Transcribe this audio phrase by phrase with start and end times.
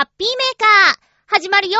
[0.00, 1.78] ハッピーメーカー、始まるよ。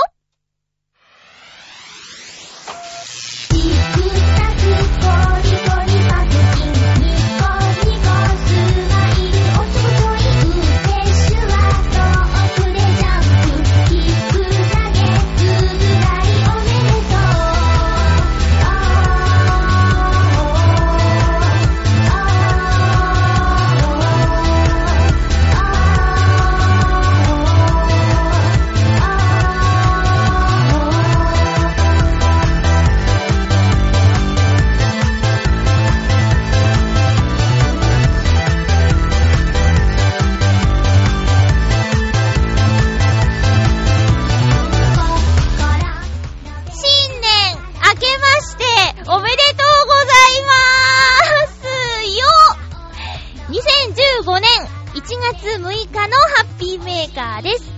[55.41, 57.73] 6日のハッピーメーカーです。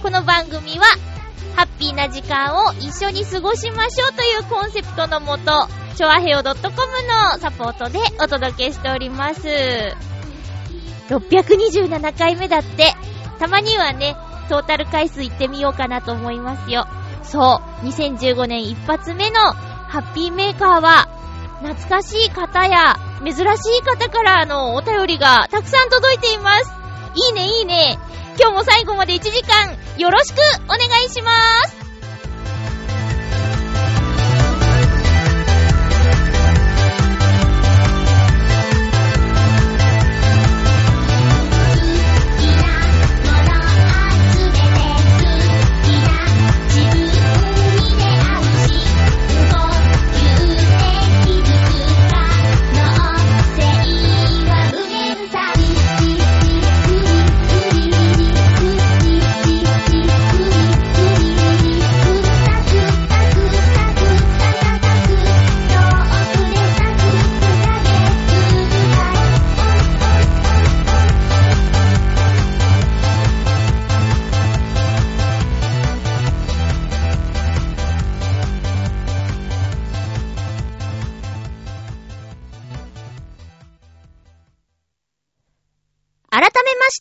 [0.00, 0.84] この番組は、
[1.56, 9.42] ハッピーな時間を一緒に過ごしましょうというコンセプトのもと、チョアヘオ .com のサポートでお届けしております。
[11.08, 12.94] 627回目だって、
[13.40, 14.16] たまにはね、
[14.48, 16.86] トータル回数行ってみようかなと思いますよ。
[17.24, 21.08] そう、2015年一発目のハッピーメーカーは、
[21.60, 26.83] 懐かしい方や珍しい方からのお便りがたくさん届いています。
[27.14, 27.98] いいねいいね。
[28.38, 31.30] 今日も最後まで1時間よろしくお願いしま
[31.68, 31.83] す。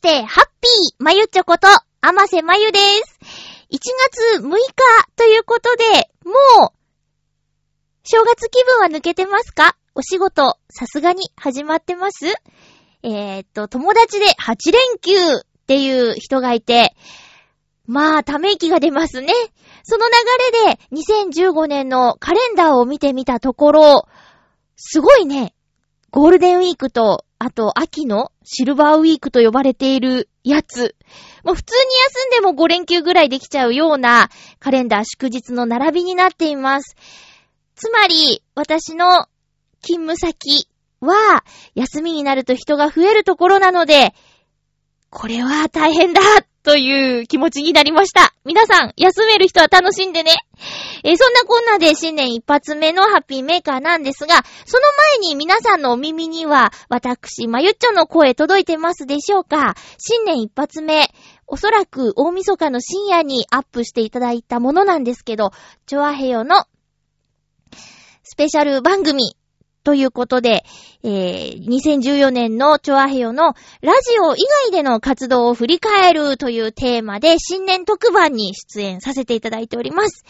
[0.04, 3.20] して、ハッピーまゆちょこと、あませまゆです。
[3.72, 3.78] 1
[4.36, 4.58] 月6日
[5.16, 6.34] ということで、も
[6.68, 6.72] う、
[8.04, 9.78] 正月気分は抜けてますか？
[9.96, 12.26] お仕事、さすがに始まってます？
[13.04, 16.94] えー、っと、友達で8連休っていう人がいて、
[17.86, 19.32] まあ、ため息が出ますね。
[19.84, 20.14] その流
[20.68, 24.08] れで、2015年のカレンダーを見てみたところ、
[24.76, 25.56] すごいね、
[26.12, 30.96] ゴールデンウィークと、あと秋のシルバーウィークと呼ばれているやつ。
[31.44, 31.82] もう普通に
[32.16, 36.96] 休んでも5連休ぐらいできちゃうようなカレンダー祝日の並びになっています。
[37.76, 39.28] つまり、私の
[39.82, 40.70] 勤務先
[41.02, 41.44] は
[41.76, 44.14] 休みになると人が増えるところなので、
[45.10, 46.22] これは大変だ
[46.64, 48.34] という気持ちになりました。
[48.46, 50.32] 皆さん、休める人は楽しんでね。
[51.04, 54.84] えーそんなこんなで新年一発目のハッピーメーカーなんですが、その
[55.20, 61.14] 前に皆さんのお耳には、私、まゆっちょの声届いてますでしょうか新年一発目、
[61.48, 65.52] おそらく大晦日の深夜にアップしていただいたものなんですけど、
[65.86, 66.66] チョアヘヨの
[68.24, 69.36] スペシャル番組
[69.84, 70.64] ということで、
[71.04, 80.24] えー、2014年のチョアヘヨのラジオ以外での活動を振り返るというテーマで新年特番に出演させていただいております。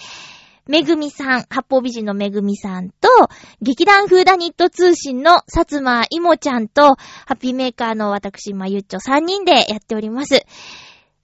[0.66, 3.10] めぐみさん、八方美人のめぐみさんと、
[3.62, 10.46] 劇団フーダニット通信のさつまいもちゃんと、ハッピーメーカーの私、まゆっちょ3人でやっております。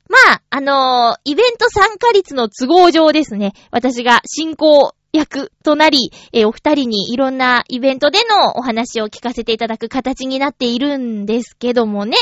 [0.09, 12.17] まあ、あのーイベント参加率の都合上ですね、私が進行役となり、えーお二人にいろんなイベントでのお話を聞かせていただく形になっているんですけどもね。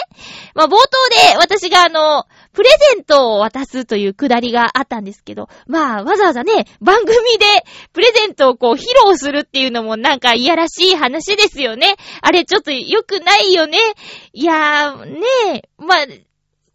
[0.54, 0.78] まあ、冒頭
[1.32, 7.46] で私があの、プレゼントを渡すというくだりがあったんですけど、まあ、わざわざね、番組で
[7.94, 11.96] プレゼントをこう披露するっていうのもなんかいやらしい話ですよね。
[12.22, 13.78] あれちょっと良くないよね。
[14.34, 15.22] いやー、ね
[15.56, 16.16] えまあ、ね、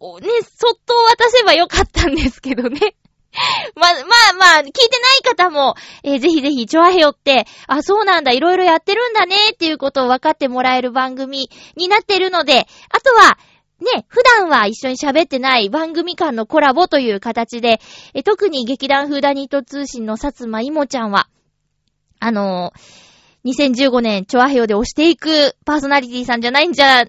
[0.00, 2.94] そっと渡せばよかったんですけどね。
[3.76, 4.02] まあ、まあ
[4.38, 4.81] まあ、聞いて
[5.25, 5.75] ない方も、
[6.05, 13.38] えーぜひぜひ、チョアヘヨって、あ、そうなんだ、いろいろやってるんだね、っていうことを分かってもらえる番組になってるので、あとは、
[13.81, 17.81] ね、普段は一緒に喋ってない番組間のコラボという形で、
[18.14, 21.26] え特に劇団フーダニット通信のさつまいもちゃんは、
[22.20, 23.12] あのー
[23.44, 27.08] 2015年、チョアヘヨで押していくパーソナリティさんじゃないんじゃ、ん？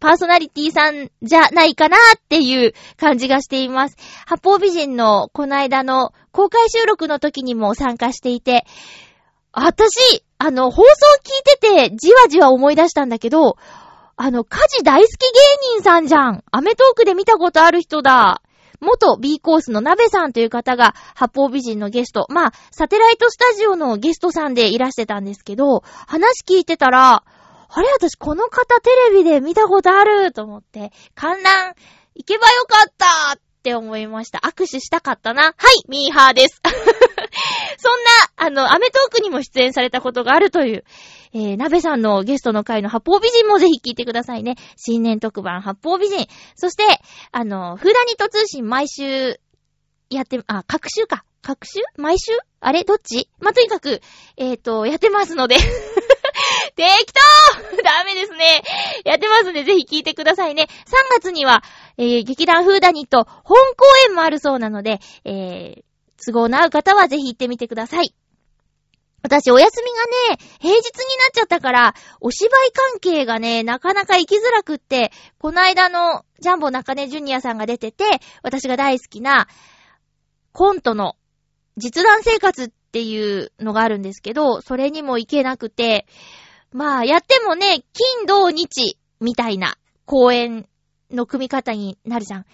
[0.00, 3.96] パーソナリティさんじゃないかなっていう感じがしています。
[4.26, 8.66] 八方美人のこの間の公開収録の時にも参加していて、
[9.52, 10.88] 私、あの、放送
[11.22, 13.56] 聞いててじわじわ思い出したんだけど、
[14.16, 16.42] あの、家事大好き芸人さんじゃん。
[16.50, 18.42] アメトークで見たことある人だ。
[18.80, 22.26] 元 B コースの鍋さんという方が、八方美人のゲスト。
[22.28, 27.24] まあ、サテライトスタジオのゲストさんでいらしてたんですけど、話聞いてたら、
[27.70, 31.74] あれ私この方テレビで見たことあると思って、観覧
[32.14, 34.38] 行けばよかったって思いました。
[34.38, 35.42] 握手したかったな。
[35.42, 35.54] はい、
[35.88, 36.62] ミーハーです。
[37.78, 40.84] そんな、あの、アメトークにも出演されたことがあるという、
[41.32, 44.56] えー、鍋さんのゲストの回の八方美人もぜひ聞いてくださいね。
[44.76, 46.26] 新年特番八方美人。
[46.56, 46.84] そして、
[47.32, 49.40] あの、フーダニット通信毎週
[50.10, 51.24] やって、あ、各週か。
[51.42, 51.80] 各週？
[51.96, 52.32] 毎週？
[52.60, 52.84] あれ？
[52.84, 53.28] どっち？
[53.40, 54.00] まあ、とにかく、
[54.36, 55.56] えっ、ー、と、やってますので
[56.76, 57.12] 適
[57.76, 58.62] 当ダメですね。
[59.04, 60.68] やってますんで、ぜひ聞いてくださいね。
[60.86, 61.62] 3月には、
[61.96, 65.82] えー、劇団フーダニット本公演もあるそうなので、えー、
[66.24, 68.14] 都合の合う方はぜひ行ってみてください。
[69.22, 69.90] 私、お休み
[70.30, 78.04] がね、平日になっちゃったから、お芝居関係がね、なかなか行きづらくって、この間のジャンボ中根ジュニアさんが出てて、
[78.42, 79.48] 私が大好きな
[80.52, 81.16] コントの
[81.76, 86.06] 実弾生活っていうのがあるんですけど、それにも行けなくて、
[86.72, 90.68] まあ、やってもね、金、土、日、みたいな公演
[91.10, 92.44] の組み方になるじゃん。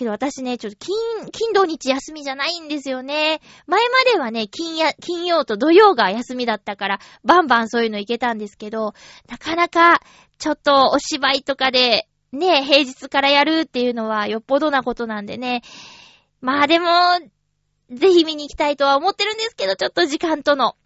[0.00, 3.40] けど私ね、ちょっと金、金土日休みじゃないんですよね。
[3.66, 8.94] 前まではね、金や、金曜と土曜が休みだったから、バンバンそういうの行けたんですけど、
[9.28, 10.00] なかなか、
[10.38, 15.62] ちょっとお芝居とかで、ね、平日からやるっていうのはよっぽどなことなんでね。
[16.40, 16.88] まあでも、
[17.90, 20.76] ぜひ見に行きたいとは思ってるんですけど、ちょっと時間との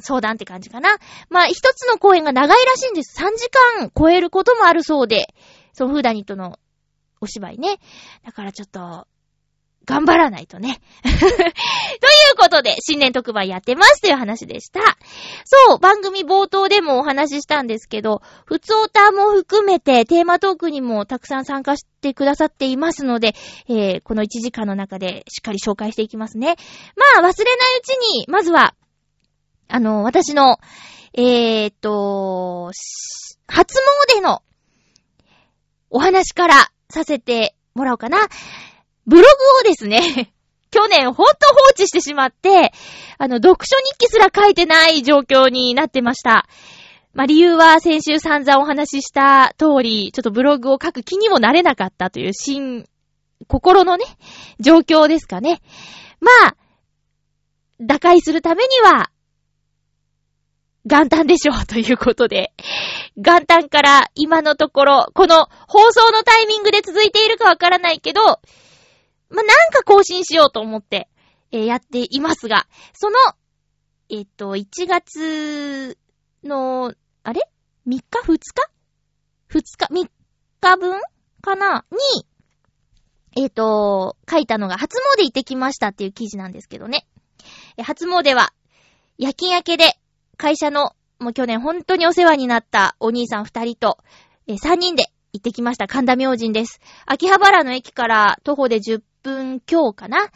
[0.00, 0.88] 相談って感じかな。
[1.28, 3.16] まあ、一つの公演が長いらしいんです。
[3.16, 3.48] 3時
[3.78, 5.28] 間超えることもあるそうで、
[5.72, 6.58] そのフーダニットの
[7.24, 7.78] お芝居ね。
[8.24, 9.06] だからちょっと、
[9.86, 10.80] 頑張らないとね。
[11.02, 11.34] という
[12.38, 14.80] ことで、新年特番やってますという話でした。
[15.44, 23.34] そう、番組冒頭でもお話ししたんですけど、普通オタも含めてテーマトークにもたくさん参加してくださっていますので、
[23.68, 26.56] えー、この1時間の中でしっかり紹介していきますね。
[26.96, 28.74] まあ、忘れないうちに、まずは、
[29.68, 30.58] あの、私の、
[31.12, 32.70] えー、っと、
[33.46, 33.78] 初
[34.16, 34.42] 詣の
[35.90, 38.28] お話からさせてもらおうかな。
[39.06, 39.28] ブログ
[39.68, 40.32] をですね、
[40.70, 42.72] 去年ほんと放置してしまって、
[43.18, 46.46] あの、読書日記すら書いてない状況になってました。
[47.12, 52.86] まあ、理由は先週散々お話しした通り、ちょっとブログを書く気にもなれなかったという新、
[53.46, 54.04] 心のね、
[54.58, 55.60] 状況ですかね。
[56.20, 56.56] まあ、
[57.80, 59.10] 打開するためには、
[60.86, 62.52] 元旦でしょうということで、
[63.16, 71.08] 元旦から今のところ、この放送のタイミングで続いているかわからないけど、ま、なんか更新しようと思って、
[71.52, 73.16] えー、やっていますが、その、
[74.10, 75.96] えっと、1月
[76.42, 76.92] の、
[77.22, 77.48] あれ
[77.86, 78.38] ?3 日 ?2 日
[79.50, 80.10] ?2 日 ?3
[80.60, 81.00] 日分
[81.40, 81.86] かな？
[81.90, 82.26] に、
[83.36, 87.06] えっ、と、書いたのが初詣行ってきましたっていう記事なんですけどね。
[87.78, 88.52] え初詣は、
[89.16, 89.98] 夜勤明けで
[90.36, 93.98] 会社の、もう去年本当にお世話になったお兄さん二人と、
[94.46, 96.80] え三人で行ってきました神田明神です。
[97.06, 100.28] 秋葉原の駅から徒歩で10分強かな。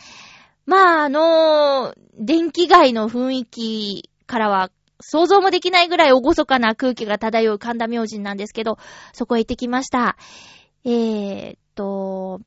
[0.66, 8.78] まあ、あのー、電気街の雰囲気からは想像もできないぐらい厳かな空気が漂う神田明神なんですけど、
[9.12, 10.16] そこへ行ってきました。
[10.84, 12.40] えー、っと、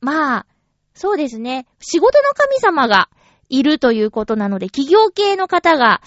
[0.00, 0.46] まあ、
[0.94, 1.66] そうですね。
[1.80, 3.08] 仕事の神様が
[3.48, 6.00] いるということなので、企業系の方が、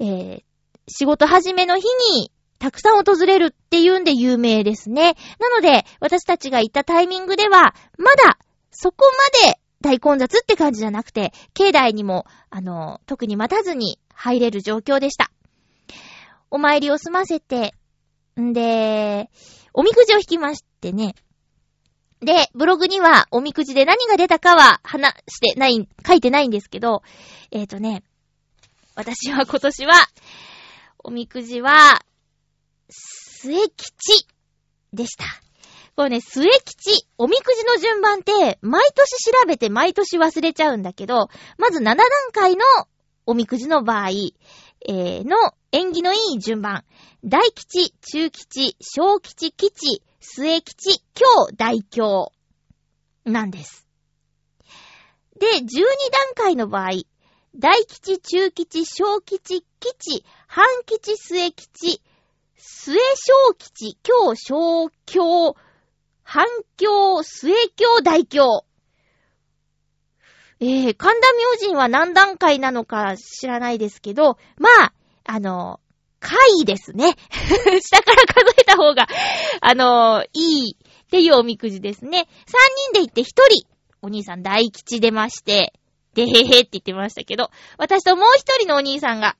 [0.00, 0.42] えー、
[0.86, 5.14] 仕事始めの日にたくさん訪れるっていうんで有名ですね。
[5.38, 8.38] なので、私たちが行ったタイミングでは、まだ
[8.70, 9.04] そこ
[9.44, 15.30] まで大混雑って感じじゃなくて、境内にも、あの、特に待たずに入れる状況でした。
[16.50, 17.74] お参りを済ませて、
[18.40, 19.30] んで、
[19.72, 21.14] おみくじを引きましてね。
[22.20, 27.02] で、ブログにはおみくじで何が出たかは話してない、書いてないんですけど、
[27.52, 28.02] えっ、ー、とね、
[28.98, 29.92] 私は今年は、
[31.04, 32.00] おみくじは、
[32.90, 34.26] 末吉
[34.92, 35.24] でした。
[35.94, 41.96] これね、末吉、おみくじの順番って、毎年調べて毎年忘れちゃうんだけど、まず7段
[42.32, 42.64] 階の
[43.24, 45.36] おみくじの場合、えー、の
[45.70, 46.82] 縁起のいい順番。
[47.22, 52.32] 大吉、中吉、小吉、吉、末吉、今日、大凶。
[53.24, 53.86] なんです。
[55.38, 56.90] で、12段階の場合、
[57.56, 62.00] 大吉、中吉、小吉、吉、半吉、末吉、
[62.56, 65.56] 末小吉、京、小京、
[66.22, 68.64] 半京、末京、大京。
[70.60, 74.92] えー、神田明神は何段階なのか知らないですけど、まあ、
[75.24, 75.80] あの、
[76.20, 77.14] 回ですね。
[77.80, 79.06] 下から数えた方が、
[79.60, 82.28] あの、いいっていうおみくじですね。
[82.46, 82.60] 三
[82.92, 83.66] 人で行って一人、
[84.02, 85.72] お兄さん大吉出まして、
[86.14, 89.36] でへへって言ってましたけど、私ともう一人のお兄さんが、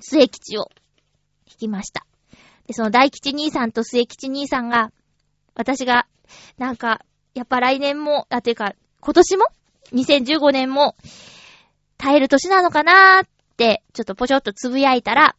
[0.00, 0.68] 末吉を
[1.46, 2.06] 引きました。
[2.66, 4.92] で、その大吉兄さんと末吉兄さんが、
[5.54, 6.06] 私が、
[6.58, 9.46] なんか、やっぱ来年も、あ、ていうか、今年も
[9.92, 10.96] ?2015 年も、
[11.98, 15.36] 耐える年なのかなーって、ちょっとぽちょっとつぶやいたら、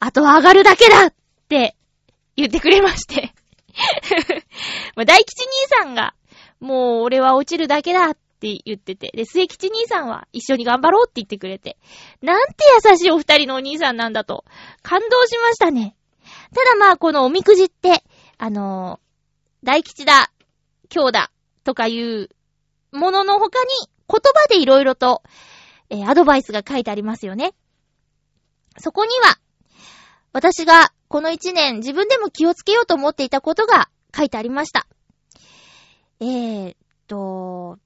[0.00, 1.14] あとは上がるだけだっ
[1.48, 1.76] て
[2.36, 3.32] 言ってくれまして
[4.96, 6.14] 大吉兄さんが、
[6.60, 8.18] もう俺は落ちるだけだっ
[8.52, 11.78] って言ってて、で、末吉兄さんは一緒に頑張ろうって言ってくれて、
[12.20, 14.44] なんて優しいお二人のお兄さんなんだと、
[14.82, 15.96] 感動しましたね。
[16.54, 18.04] ただまあ、このおみくじって、
[18.36, 20.30] あのー、大吉だ、
[20.94, 21.30] 今日だ、
[21.64, 22.28] とかいう
[22.92, 23.70] ものの他に、
[24.06, 25.22] 言葉でいろいろと、
[25.88, 27.54] えー、アドバイスが書いてありますよね。
[28.78, 29.38] そこには、
[30.32, 34.86] 私がこの一年自分でも気をつけようと思っていたことが書いてありました。
[36.20, 37.78] えー、っと、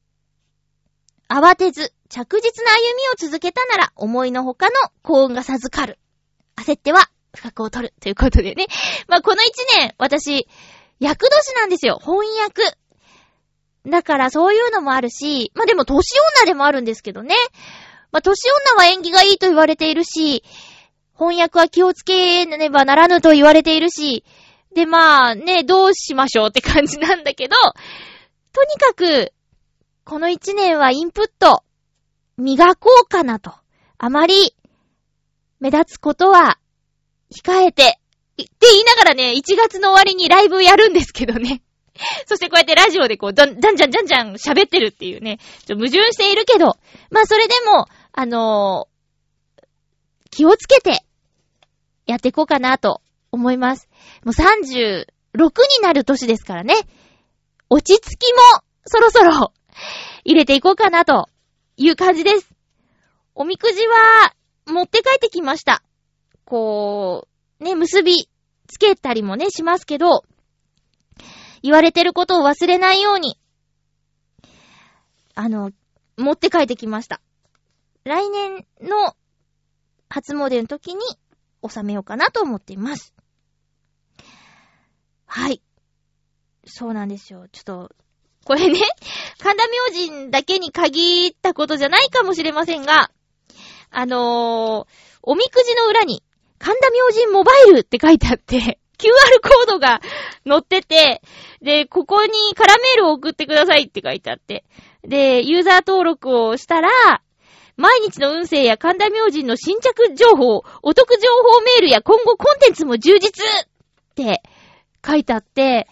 [1.28, 5.98] 慌てず、着実な歩みを続けたなら、思いのほかの幸運が授かる。
[6.56, 7.94] 焦っては、不覚を取る。
[8.00, 8.66] ということでね。
[9.08, 10.48] まあ、この一年、私、
[11.00, 11.98] 役年なんですよ。
[12.00, 12.62] 翻訳。
[13.86, 16.02] だからそういうのもあるし、まあ、でも年
[16.40, 17.34] 女でもあるんですけどね。
[18.10, 20.42] まあ、年女は縁起がいいと言われているし、
[21.16, 24.24] 翻訳は気をつけねばならぬと言われているし、
[24.74, 27.56] で、まあ、ね、どうしましょうって感じなんだけど、
[28.52, 29.32] とにかく、
[30.08, 31.62] この一年はインプット、
[32.38, 33.52] 磨こうかなと。
[33.98, 34.54] あまり、
[35.60, 36.58] 目立つことは、
[37.30, 38.00] 控えて、
[38.40, 41.60] って言いながらね、1月の終わりにライブやるんですけどね。
[42.24, 46.78] そしてこうやってラジオでこう、じゃんじゃんじゃんじゃん喋ってるっていうね、ちょ矛盾しているけど、
[47.10, 49.62] まあそれでも、あのー、
[50.30, 51.04] 気をつけて、
[52.06, 53.90] やっていこうかなと思います。
[54.24, 56.74] もう36になる年ですからね。
[57.68, 59.52] 落ち着きもそろそろ
[60.24, 61.28] 入れていこうかなと
[61.76, 62.50] いう感じです。
[63.34, 64.34] おみくじは
[64.66, 65.82] 持って帰ってきました。
[66.44, 67.28] こ
[67.60, 68.28] う、ね、結び
[68.66, 70.24] つけたりもね、しますけど、
[71.62, 73.38] 言われてることを忘れないように、
[75.34, 75.70] あの、
[76.16, 77.20] 持って帰ってきました。
[78.04, 79.14] 来年の
[80.08, 81.00] 初詣の時に
[81.68, 83.14] 収めようかなと思っています。
[85.26, 85.62] はい。
[86.64, 87.46] そうなんですよ。
[87.52, 87.92] ちょっと、
[88.48, 88.80] これね、
[89.40, 89.64] 神田
[90.00, 93.10] 明神だけに限ったことじゃないかもしれませんが、
[93.90, 96.22] あのー、おみくじの裏に、
[96.58, 99.10] 神田明神モバイルって書いてあって、 QR
[99.42, 100.00] コードが
[100.48, 101.20] 載ってて、
[101.60, 104.64] で、ここにカラメールを送ってくださいって書いてあって、
[105.02, 106.88] で、ユーザー登録をしたら、
[107.76, 113.68] 毎日の運勢や神田明神の新着情報、お得情報メールや今後コンテンツも充実っ
[114.14, 114.40] て
[115.06, 115.86] 書いてあって、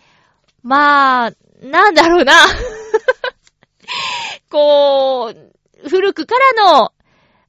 [0.63, 1.33] まあ、
[1.63, 2.35] なんだろうな。
[4.51, 6.93] こう、古くからの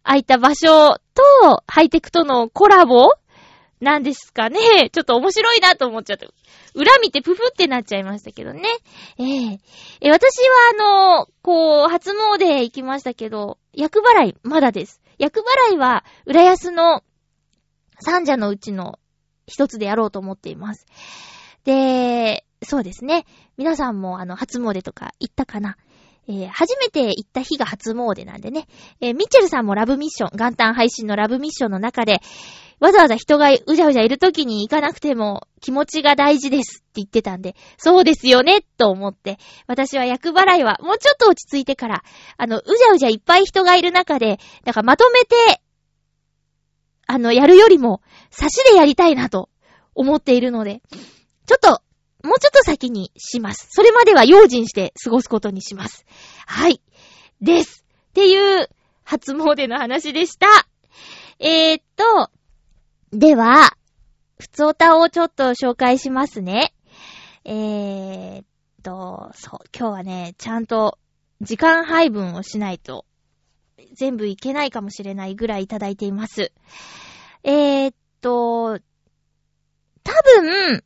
[0.04, 3.10] 空いた場所とハイテクとのコラボ
[3.80, 4.90] なんですかね。
[4.92, 6.28] ちょっと面白いなと思っちゃった。
[6.74, 8.64] 裏見てプフってなっちゃいましたけどね。
[9.18, 9.60] えー、
[10.02, 15.02] え私はあの、こう、初詣行きましたけど、厄払い、まだです。
[15.18, 17.04] 厄払いは、浦安の
[18.00, 19.00] 三者のうちの
[19.48, 20.86] 一つでやろうと思っています。
[21.64, 23.26] で、そうですね。
[23.56, 25.78] 皆さんもあの、初詣とか行ったかな？
[26.28, 28.68] えー、初めて行った日が初詣なんでね。
[29.00, 32.20] えー、ミッチェルさんもラブミッション、元旦配信のラブミッションの中で、
[32.82, 42.04] わざわざ人がうじゃうじゃいる時に行かなくても気持ちが大事ですって言ってたんで、そうですよね、と思って、私は役払いはもうちょっと落ち着いてから、
[42.36, 45.62] あの、うじゃうじゃいっぱい人がいる中で、だかまとめて、
[47.08, 49.50] あの、やるよりも、差しでやりたいなと
[49.96, 50.82] 思っているので、
[51.46, 51.82] ちょっと、
[52.28, 53.68] もうちょっと先にします。
[53.72, 56.06] それまでは用心して過ごすことにします。
[56.46, 56.82] はい。
[57.42, 57.86] です。
[58.10, 58.70] っていう、
[59.04, 60.48] 初詣の話でした。
[61.40, 62.30] えー、っと、
[63.12, 63.78] では、
[64.40, 66.74] ふつおたをちょっと紹介しますね。
[67.46, 68.46] えーっ
[68.84, 71.00] と、そう、今日はね、ちゃんと
[71.40, 73.06] 時間配分をしないと、
[73.94, 76.52] 全部いけないかもしれないぐらいいただいています。
[77.44, 78.80] えーっと、
[80.04, 80.84] 多分、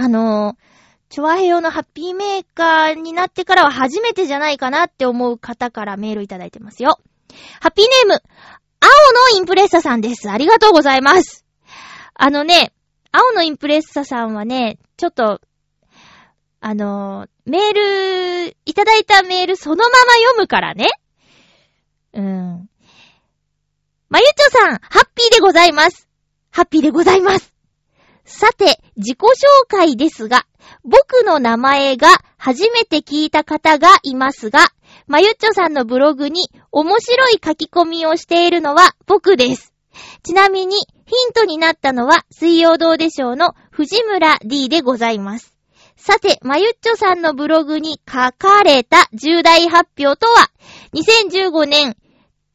[0.00, 0.56] あの、
[1.08, 7.00] チョアヘヨのハッピーメーカーになってからは初めてじゃないかなって思う方からメールいただいてますよ。
[7.60, 8.22] ハッピーネーム、
[8.78, 10.30] 青のインプレッサさんです。
[10.30, 11.44] ありがとうございます。
[12.14, 12.72] あのね、
[13.10, 15.40] 青のインプレッサさんはね、ちょっと、
[16.60, 17.72] あのメー
[18.46, 20.86] ル、いただいたメールそのまま読むからね。
[22.12, 22.70] うん。
[24.10, 26.08] まゆちょさん、ハッピーでございます。
[26.52, 27.57] ハッピーでございます。
[28.28, 29.26] さて、自己紹
[29.68, 30.46] 介ですが、
[30.84, 34.68] 僕の名前が初めて聞いた方がいますが、
[35.06, 39.72] まゆっちょさんのブログに面白い書き込みをしているのは僕です。
[40.22, 45.54] ちなみに、ヒントになったのは、水曜どうでしょうの藤村 D でございます。
[45.96, 50.50] さて、まゆっちょさんのブログに書かれた重大発表とは、
[50.92, 51.96] 2015年、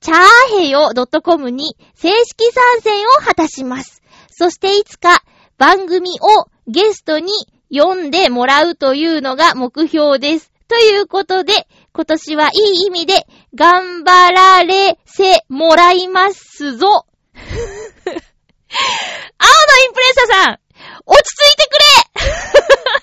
[0.02, 0.92] チャーヘヨ
[1.24, 4.04] .com に正式参戦を果たします。
[4.30, 5.24] そしていつか
[5.64, 7.32] 番組をゲストに
[7.74, 10.52] 読んでもらうというのが目標です。
[10.68, 11.54] ということで、
[11.94, 16.86] 今年はいい意味で頑張られせもらいますぞ。
[16.92, 17.06] 青のイ
[19.88, 20.60] ンプレッサさん、
[21.06, 23.03] 落ち着いてくれ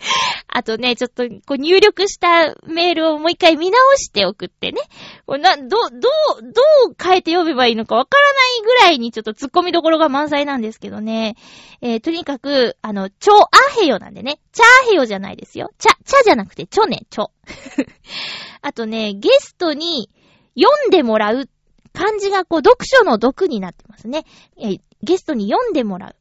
[0.48, 4.80] あとね、ちょっと、こう入力したメールをもう一回見直して送ってね。
[5.26, 11.36] こな、ど、どう、どう変えて読めばいいのかわからないぐらいにちょっと突っ込みどころが満載なんですけどね。
[11.82, 13.48] えー、とにかく、あの、チョア
[13.80, 14.40] ヘヨなんでね。
[14.52, 15.70] チャーヘヨじゃないですよ。
[15.78, 17.30] チャ、チャじゃなくてチョね、チョ。
[18.62, 20.10] あとね、ゲストに
[20.58, 21.48] 読んでもらう
[21.92, 24.24] 漢字がこう、読書の読になってますね。
[24.58, 26.16] えー、ゲストに読んでもらう。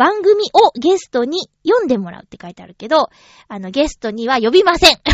[0.00, 3.10] 番組をゲストに読んでもらうって書いてあるけど、
[3.48, 4.96] あの、ゲストには呼びません。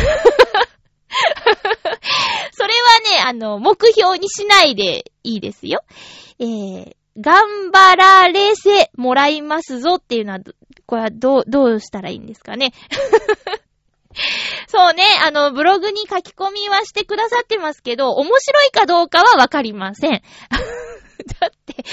[2.52, 2.75] それ
[3.19, 5.83] はね、あの、目標にしないでいいですよ。
[6.38, 10.38] えー、頑張られせもらいますぞっていうのは、
[10.87, 12.73] これはどう、どうしたらいいんですかね。
[14.71, 20.23] そうね、あの、ブログに書き込みはしてくださってますけど、面白いかどうかはわかりません。
[21.40, 21.85] だって、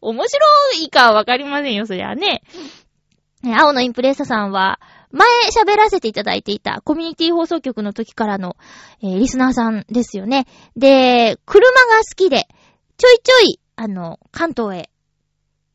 [0.00, 2.42] 面白いかわかりませんよ、そりゃね。
[3.42, 4.80] 青のインプレッサさんは、
[5.12, 8.56] 前喋らせていただいていたコミュニティ放送局の時からの、
[9.02, 10.46] えー、リスナーさんですよね。
[10.76, 12.46] で、車が好きで、
[12.96, 14.90] ちょいちょい、あの、関東へ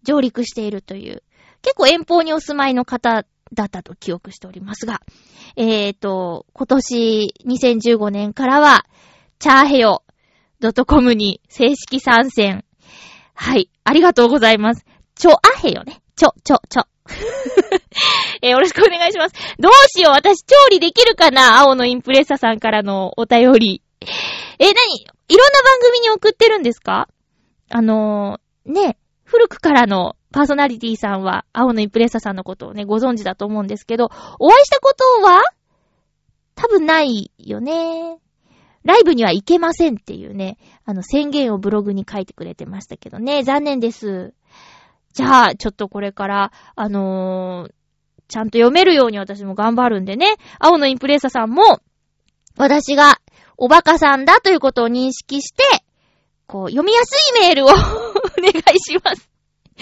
[0.04, 1.24] 上陸しているという、
[1.62, 5.02] 結構遠方にお住まいの方だったと記憶しておりますが、
[5.58, 8.86] えーと、今年2015年からは、
[9.40, 10.04] チャーヘヨ
[10.88, 12.64] .com に正式参戦
[13.36, 13.70] はい。
[13.84, 14.86] ありがとうございます。
[15.16, 16.02] ちょ、あへよね。
[16.16, 16.84] ちょ、ちょ、ちょ。
[18.42, 19.36] えー、よろしくお願いします。
[19.60, 20.14] どうしよう。
[20.14, 21.60] 私、調理できるかな？
[21.60, 23.82] 青のインプレッサさんからのお便り。
[24.02, 27.10] えー、なにいろんな番組に送ってるんですか？
[27.70, 35.42] あのー、ね、古くからのパーソナリティさんは、青のインプレッサさんのことをね、ご存知だと思うんですけど、お会いしたことは？
[36.56, 38.18] 多分ないよね。
[38.86, 44.34] ライブには行けませんっていうね、あの宣言をブログに書いてくれてましたけどね、残念です。
[45.14, 47.72] じゃあ、ちょっとこれから、あのー、
[48.28, 51.82] ちゃんと読めるように私も頑張るんでね、青のインプレッサさんも、
[52.58, 53.20] 私が
[53.58, 55.64] おバカさんだということを認識して、
[56.46, 59.30] こう、読みやすいメールを お願いします。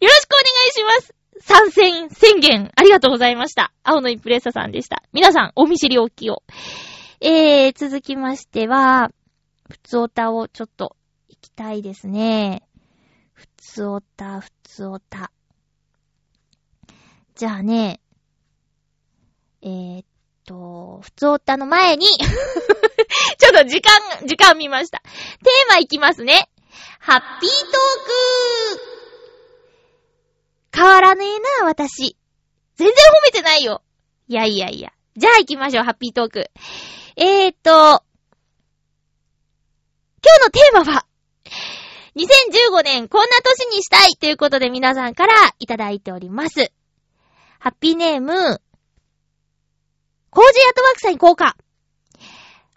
[0.00, 1.14] ろしくお願いします。
[1.40, 3.72] 参戦宣言、ありがとうございました。
[3.82, 5.02] 青のインプレッサさんでした。
[5.12, 6.42] 皆さん、お見知りおきを。
[7.24, 9.12] えー、続きましては、
[9.70, 10.96] ふつおたをちょっと
[11.28, 12.64] 行きたいですね。
[13.32, 15.30] ふつおた、ふつおた。
[17.36, 18.00] じゃあね、
[19.62, 20.04] えー、っ
[20.44, 22.06] と、ふつおたの前に
[23.38, 24.98] ちょっと時間、時間見ました。
[24.98, 26.50] テーマいきますね。
[26.98, 28.80] ハッピートー
[30.72, 32.16] ク変わらねえな、私。
[32.74, 33.80] 全然褒めてないよ。
[34.26, 34.92] いやいやいや。
[35.16, 36.50] じゃあ行きましょう、ハッピートーク。
[37.16, 38.04] えーと、
[40.24, 41.06] 今日のテーマは、
[42.16, 46.72] 2015年こんな年にしたいということで皆さんからいただいております。
[47.58, 48.32] ハッピーネーム、
[50.30, 51.56] コージアットワークさん行こうか。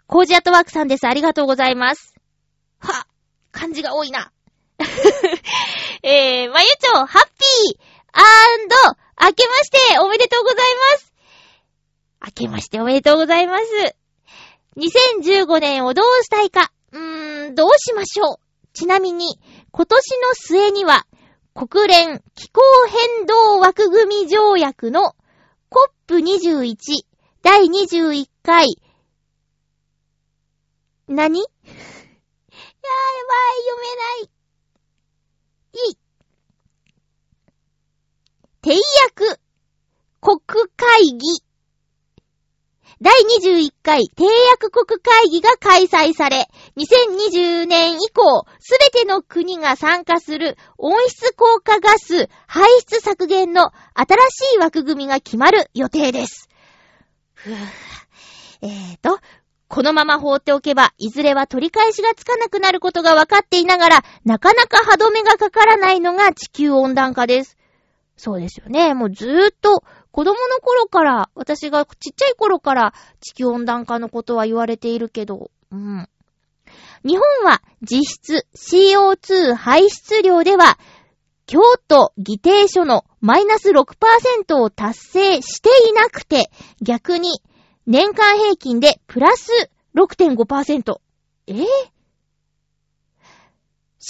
[0.06, 1.06] コージアットワークさんです。
[1.06, 2.14] ありがとうございます。
[2.78, 3.06] は、
[3.52, 4.32] 漢字が多いな。
[6.02, 7.78] えー、まゆちょ、ハッピー、
[8.12, 8.20] ア
[8.56, 8.76] ンド、
[9.26, 10.56] 明けましておめでとうござい
[10.92, 11.12] ます。
[12.26, 13.96] 明けましておめでとうございます。
[14.76, 18.36] 2015年をどうしたいか、うーん、どうしましょう。
[18.72, 19.38] ちなみに、
[19.70, 21.06] 今年の末には、
[21.54, 22.60] 国連気候
[23.18, 25.16] 変動枠組み条約の
[26.08, 26.76] COP21
[27.42, 28.66] 第21回、
[31.08, 31.40] 何？
[31.40, 31.48] や、ばい、
[33.64, 34.30] 読めない。
[35.88, 35.98] いい。
[38.62, 39.40] 締約
[40.20, 40.40] 国
[40.76, 41.45] 会議。
[43.02, 56.48] 第21回締約国会議が開催され、2020年以降、すべての国が参加する温室効果ガス排出削減の新しい枠組みが決まる予定です。
[57.34, 57.56] ふぅ。
[58.62, 59.18] えーと、
[59.68, 67.58] このまま放っておけば、いずれは取り返しがつかなくなることが分かっていながら、なかなか歯止めがかからないのが地球温暖化です。
[68.16, 68.94] そうですよね。
[68.94, 69.82] もうずーっと、
[70.16, 76.08] 子供の頃から、私がちっちゃい頃から地球温暖化のことは言われているけど、うん。
[77.04, 80.78] 日本は実質 CO2 排出量では、
[81.44, 86.50] 京都議定書のマイナス6%を達成していなくて、
[86.80, 87.42] 逆に
[87.86, 90.98] 年間平均でプラス6.5%。
[91.48, 91.66] え、ー、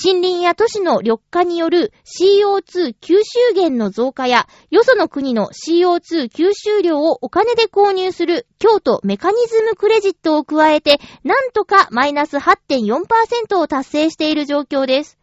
[0.04, 15.18] 森林や都市の緑化による CO2 吸収源の増加や、よその国の CO2 吸収量をお金で購入する京都メカニズムクレジットを加えて、なんとかマイナス8.4%を達成している状況です。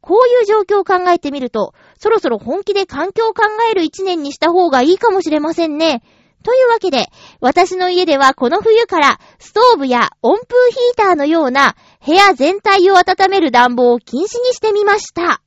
[0.00, 6.02] こういう状況を考えてみると、そろそろ本気で環境を考える一年にした方がいいかもしれませんね。
[6.46, 7.08] というわけで、
[7.40, 11.74] 私の家ではこの冬からストーブや温風ヒーターのような
[12.06, 15.42] 部屋全体を温める暖房を禁止にしてみました。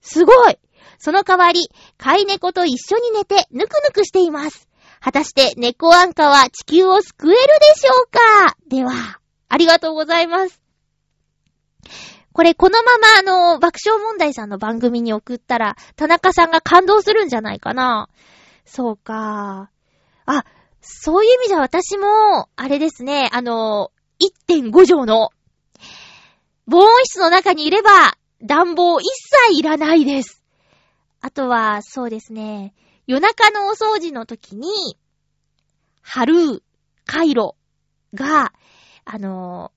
[0.00, 0.58] すごい
[0.98, 4.68] その代わり、飼い猫と一緒に寝てぬくぬくしています。
[5.00, 8.06] 果たして猫アンカは地球を救えるでしょう
[8.48, 8.56] か？
[8.68, 10.60] では、ありがとうございます。
[12.32, 18.08] これこのままあの、爆笑問題さんの番組に送ったら、田中さんが感動するんじゃないかな。
[18.64, 19.70] そうか。
[20.24, 20.44] あ、
[20.80, 23.90] そういう意味じゃ私も、あれですね、あの、
[24.48, 25.30] 1.5畳の、
[26.68, 29.04] 防音室の中にいれば、暖房一
[29.50, 30.42] 切いらないです。
[31.20, 32.74] あとは、そうですね、
[33.06, 34.98] 夜中のお掃除の時に、
[36.02, 36.64] 貼る
[37.04, 37.54] 回路
[38.14, 38.52] が、
[39.04, 39.70] あの、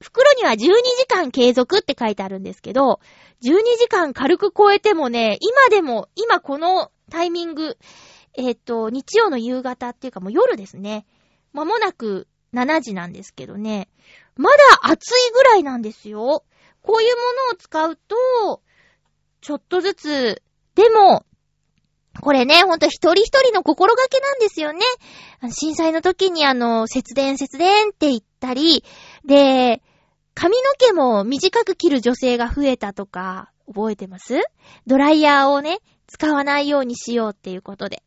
[0.00, 3.00] 袋には12時間継続って書いてあるんですけど、
[3.42, 7.76] 12時間軽く超えてもね、今でも、今このタイミング、
[8.34, 11.04] えっ、ー、と、日曜の夕方っていうかもう夜ですね。
[11.52, 13.88] まもなく7時なんですけどね。
[14.36, 14.56] まだ
[14.90, 16.44] 暑いぐらいなんですよ。
[16.82, 18.62] こういうものを使うと、
[19.40, 20.42] ちょっとずつ、
[20.74, 21.24] でも、
[22.20, 24.80] これね、ほんと一人一人の心がけなんですよね。
[25.50, 28.84] 震災の時にあの、節電節電って言ったり、
[29.24, 29.82] で、
[30.34, 34.40] 髪の毛も短く切る女性が増えたとか、覚えてます？
[34.86, 38.02] ドライヤーをね、使わないようにしようっていうことで。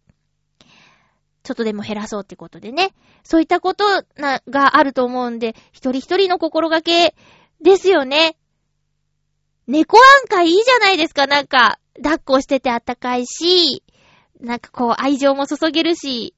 [1.46, 2.94] ちょっとでも減らそうってことでね。
[3.24, 3.86] そういったこと
[4.18, 7.16] な、があると思うんで、一人一人の心がけ
[7.62, 8.36] ですよね。
[9.68, 13.84] 猫アンカいいじゃないですか、なんか、抱っこしててあったかいし、
[14.42, 16.34] なんかこう愛情も注げるし、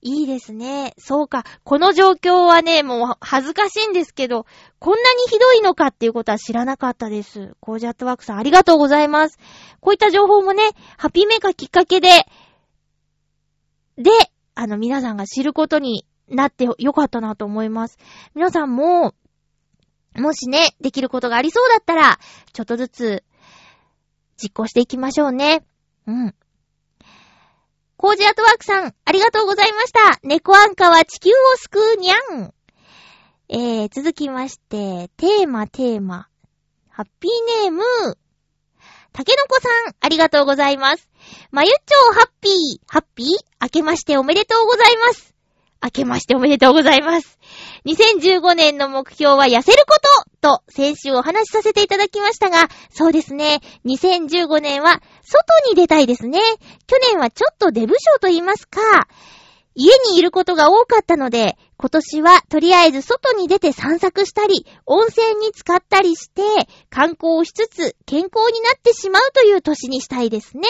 [0.00, 0.94] いいですね。
[0.98, 1.44] そうか。
[1.64, 4.46] この状況はね、もう恥ずかしいんですけど、
[4.78, 7.56] こんなにひどいのかっていうことは知らなかったです。
[7.60, 9.38] コージャットワークさんありがとうございます。
[9.80, 12.08] こういった情報もね、ハッピーメーカーきっかけで、
[13.98, 14.10] で、
[14.54, 17.98] あの、皆さんが知ることになってよかったなと思います。
[18.34, 19.14] 皆さんも、
[20.16, 22.18] もしね、できることがありそうだったら、
[22.52, 23.24] ちょっとずつ、
[24.40, 25.66] 実行していきましょうね。
[26.06, 26.34] うん。
[27.96, 30.20] コージアートワークさん、ありがとうございました。
[30.22, 32.54] 猫アンカは地球を救うにゃん。
[33.48, 36.28] えー、続きまして、テーマ、テーマ。
[36.88, 37.82] ハッピーネーム、
[39.12, 41.08] たけのこさん、ありがとうございます。
[41.50, 42.52] まゆっちょハッピー、
[42.86, 43.26] ハッピー？
[43.60, 45.34] 明けましておめでとうございます。
[45.82, 47.38] 明けましておめでとうございます。
[47.86, 49.98] 2015年の目標は痩せるこ
[50.42, 53.60] とと先週お話しさせていただきましたが、そうですね。
[53.84, 56.40] 2015年は外に出たいですね。
[56.86, 58.80] 去年はちょっと出不症と言いますか、
[59.74, 66.42] 家にいることが多かったので、今年はとりあえず外に出て散策したり、温泉に浸かったりして、
[66.90, 70.66] 観光をしつつ健康になってしまうという年にしたいですね。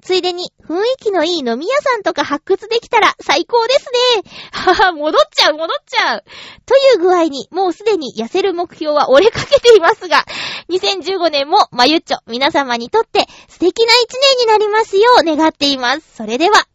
[0.00, 3.90] ついでに雰囲気のいい飲み屋さんとか発掘できたら最高です
[4.24, 4.30] ね。
[4.52, 6.24] はは、戻っちゃう戻っちゃう。
[6.64, 10.24] という具合に、もうすでに痩せる目標は折れかけていますが、
[10.70, 16.16] 2015年もまゆっちょ皆様にとって素敵な一年になりますよう願っています。
[16.16, 16.66] それでは。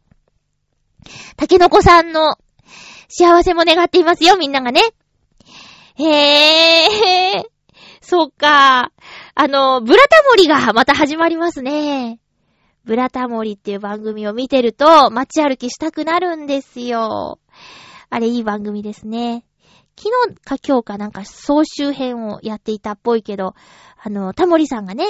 [1.38, 2.38] 竹の子さんの
[3.08, 4.82] 幸せも願っていますよ、みんながね。
[5.96, 7.44] へー。
[8.02, 8.92] そっか。
[9.36, 12.20] あの、ブラタモリがまた始まりますね。
[12.84, 17.40] ブラタモリっていう番組を見てると街歩きしたくなるんですよ。
[18.10, 19.46] あれいい番組ですね。
[19.98, 23.54] 昨日か今日かなんか総集編をやっていたっぽいけど、
[24.02, 25.06] あの、タモリさんがね、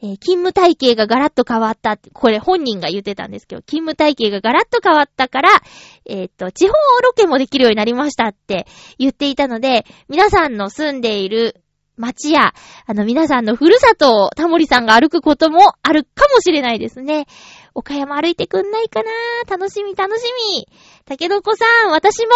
[0.00, 5.50] えー、勤務体系がガラッと変わったって、これ本人が言ってたんですけど、勤務体系がガラッと変わったから、
[6.06, 8.66] えっ、と、地方ロケもできるようになりましたって
[8.98, 11.62] 言っていたので、皆さんの住んでいる
[11.96, 12.54] 街や、
[12.86, 17.26] あの皆さんのふるさとをタモリさんが歩くこともあるかもしれないですね。
[17.74, 19.10] 岡山歩いてくんないかな？
[19.48, 20.22] 楽しみ楽し
[20.54, 20.68] み。
[21.04, 22.32] 竹の子さん、私も、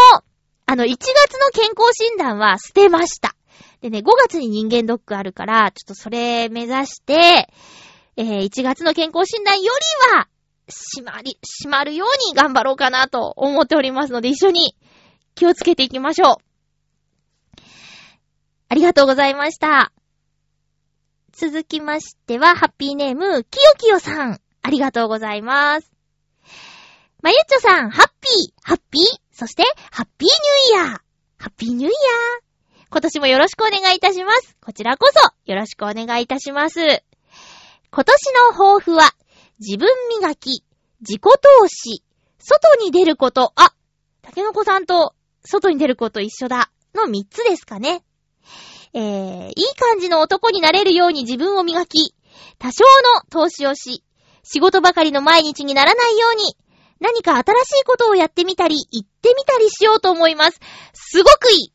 [0.66, 1.04] あの、1月
[1.38, 3.34] の健康診断は捨てました。
[3.82, 7.48] でね、5月に人間ドックあるから、ちょっとそれ目指して、
[8.16, 9.72] えー、1月の健康診断よ
[10.12, 10.28] りは、
[10.68, 14.76] 閉まり、閉まるように頑張ろうかなと思っておりますので、一緒に
[15.34, 17.62] 気をつけていきましょう。
[18.68, 19.92] ありがとうございました。
[21.32, 24.40] 続きましては、ハッピーネーム、きよきよさん。
[24.62, 25.90] ありがとうございます。
[27.20, 30.28] まゆっちょさん、ハッピー、ハッピー、そして、ハッピー
[30.70, 31.00] ニューイヤー。
[31.38, 32.51] ハッピーニューイヤー。
[32.92, 34.54] 今年もよろしくお願いいたします。
[34.60, 36.78] こちらこそよろしくお願いいたします。
[36.78, 39.14] 今年の抱負は、
[39.60, 39.88] 自分
[40.20, 40.62] 磨き、
[41.00, 41.30] 自己投
[41.68, 42.04] 資、
[42.38, 43.72] 外に出ること、あ、
[44.20, 48.04] 竹の子さんと外に出ること一緒だ、の3つですかね。
[48.92, 52.14] えー、いい感じの男になれるように自分を磨き、
[52.58, 52.84] 多少
[53.16, 54.04] の投資をし、
[54.42, 56.58] 仕事ばかりの毎日にならないように、
[57.00, 60.60] 何か新しいことをやってみたり、言ってみたりしようと思います。
[60.92, 61.72] すごくいい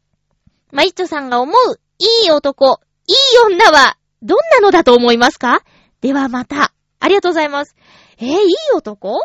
[0.71, 5.63] マイッチョさんが思う、いい男、いい女は、どんなのだと思いますか？
[6.01, 6.73] ではまた。
[6.99, 7.75] ありがとうございます。
[8.17, 9.21] えー、いい男？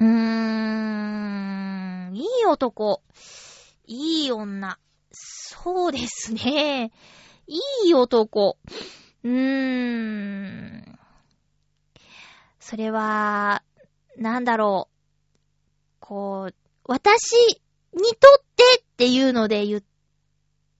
[0.00, 0.06] うー
[2.10, 3.02] ん、いい男、
[3.86, 4.78] いい女。
[5.12, 6.90] そうですね。
[7.46, 8.56] いい男。
[9.24, 10.98] うーん。
[12.60, 13.62] それは、
[14.16, 14.94] なんだろう。
[15.98, 17.34] こう、私
[17.92, 19.80] にとってっていうので言っ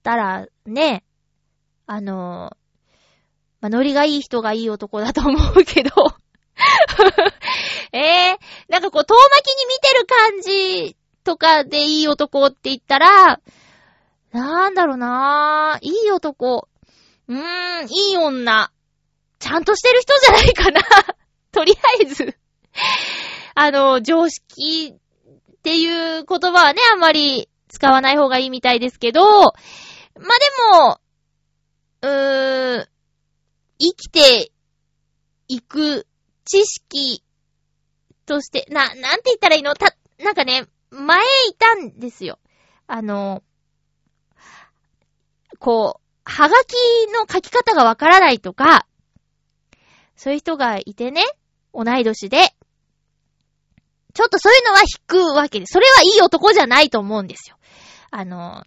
[0.02, 1.04] たら、ね、
[1.86, 2.56] あの、
[3.60, 5.90] まあ、ノリがいい人がいい男だと思うけど
[7.92, 7.98] え
[8.32, 13.40] えー、なんかこう、遠巻きに見てる感じとかでいい男って言ったら、
[14.32, 16.68] なんだろうなぁ、いい男。
[17.28, 18.70] うーん、いい女。
[19.38, 20.80] ちゃんとしてる人じゃないかな
[21.50, 22.36] とりあえず
[23.54, 29.54] あの、常識っていう言葉はね、あんまり使わない方がいいみたいですけど、
[30.20, 31.00] まあ、でも、
[32.02, 32.88] うーん、
[33.78, 34.52] 生きて
[35.48, 36.06] いく
[36.44, 37.24] 知識
[38.26, 39.74] として、な、なんて言ったらいいの？
[39.74, 42.38] た、なんかね、前いたんですよ。
[42.87, 43.42] あの、
[45.59, 46.74] こう、はがき
[47.12, 48.87] の書き方がわからないとか、
[50.16, 51.24] そういう人がいてね、
[51.72, 52.54] 同い年で、
[54.12, 57.56] ちょっとそういうのは引くわけで、それはいい男じゃないと思うんですよ。
[58.11, 58.64] あの、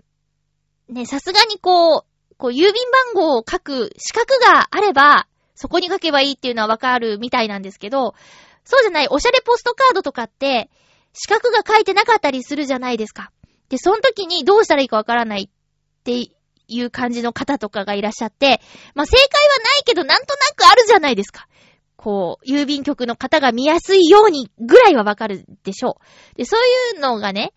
[0.94, 8.16] ね、さすがにこう、こう、郵便番号を書く資格があれば、そこに書けばいいっていうのはわかるみたいなんですけど、
[8.64, 10.70] そうじゃない、おしゃれポストカードとかって、
[11.14, 13.32] 資格が書いてなかったりするじゃないですか。
[13.70, 16.30] で、その時にどうしたらいいかわからないって
[16.68, 18.62] いう感じの方とかがいらっしゃって、
[18.94, 21.48] まあ、正解はないけど、なんとなくあるじゃないですか。
[21.96, 25.98] こう、郵便局の方が見やすいようにぐらいはわかるでしょ
[26.34, 26.36] う。
[26.36, 27.54] で、そういうのがね、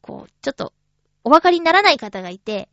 [0.00, 0.72] こう、ちょっと、
[1.24, 2.68] お分かりにならない方がいて、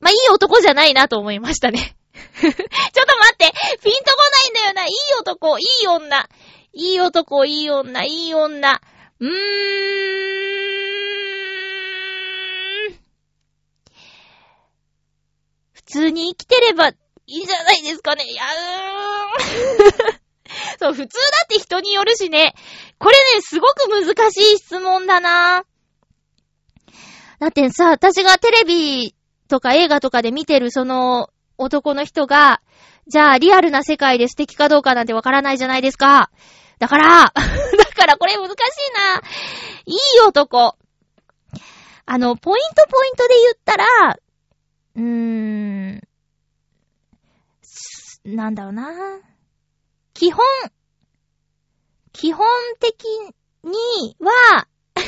[0.00, 1.96] まあ、いい男じゃないなと思いましたね。
[2.40, 2.62] ちょっと待
[3.32, 6.28] ってピンとこないんだよないい男、いい女。
[6.74, 8.80] いい男、いい女、いい女。
[9.20, 9.32] うーん。
[15.72, 18.24] 普通に生きてればいいんじゃないですかね。
[18.24, 20.22] いや、うーん。
[20.80, 22.54] そう、普通だって人によるしね。
[22.98, 25.64] これね、すごく難しい質問だな。
[27.42, 29.16] だってさ、私がテレビ
[29.48, 31.28] とか映画とかで見てるその
[31.58, 32.62] 男の人が、
[33.08, 36.30] じゃあリアルな世界で素敵かどうかなんてわからないじゃないですか。
[36.78, 37.42] だから、 だ
[37.96, 38.60] からこれ難しいな。
[39.86, 40.76] いい男。
[42.06, 43.86] あの、ポイントポイントで言ったら、
[44.94, 46.00] うーん、
[48.24, 49.18] なんだろうな。
[50.14, 50.44] 基本、
[52.12, 52.46] 基本
[52.78, 53.04] 的
[53.64, 54.68] には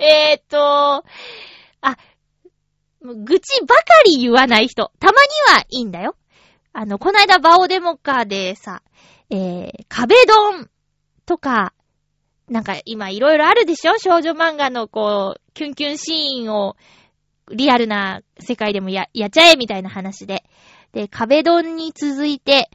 [0.00, 1.04] えっと、
[1.82, 1.96] あ、
[3.02, 4.90] 愚痴ばかり言わない人。
[4.98, 6.16] たまにはいいんだよ。
[6.72, 8.82] あの、こないだバオデモカーでさ、
[9.28, 10.70] えー、壁ドン
[11.26, 11.74] とか、
[12.48, 13.98] なんか今いろいろあるでしょ？
[13.98, 16.76] 少女漫画のこう、キュンキュンシーンを
[17.50, 20.44] リアルな世界でもや、やっちゃえみたいな話で。
[20.92, 22.70] で、壁ドンに続いて、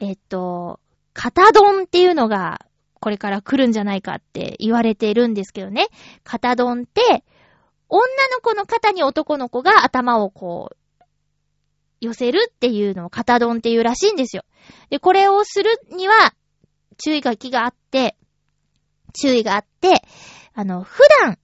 [0.00, 0.80] えっと、
[1.14, 2.60] 型ドンっていうのが
[3.00, 5.88] これから来るんじゃないかって言われているんですけどね。
[6.24, 7.24] 型ドンって、
[7.88, 10.76] 女の子の肩に男の子が頭をこう、
[12.00, 14.44] 寄せるっていうのを型丼っていうらしいんですよ。
[14.90, 16.34] で、これをするには、
[17.02, 18.16] 注意書きがあって、
[19.12, 20.02] 注意があって、
[20.54, 21.38] あの、普段、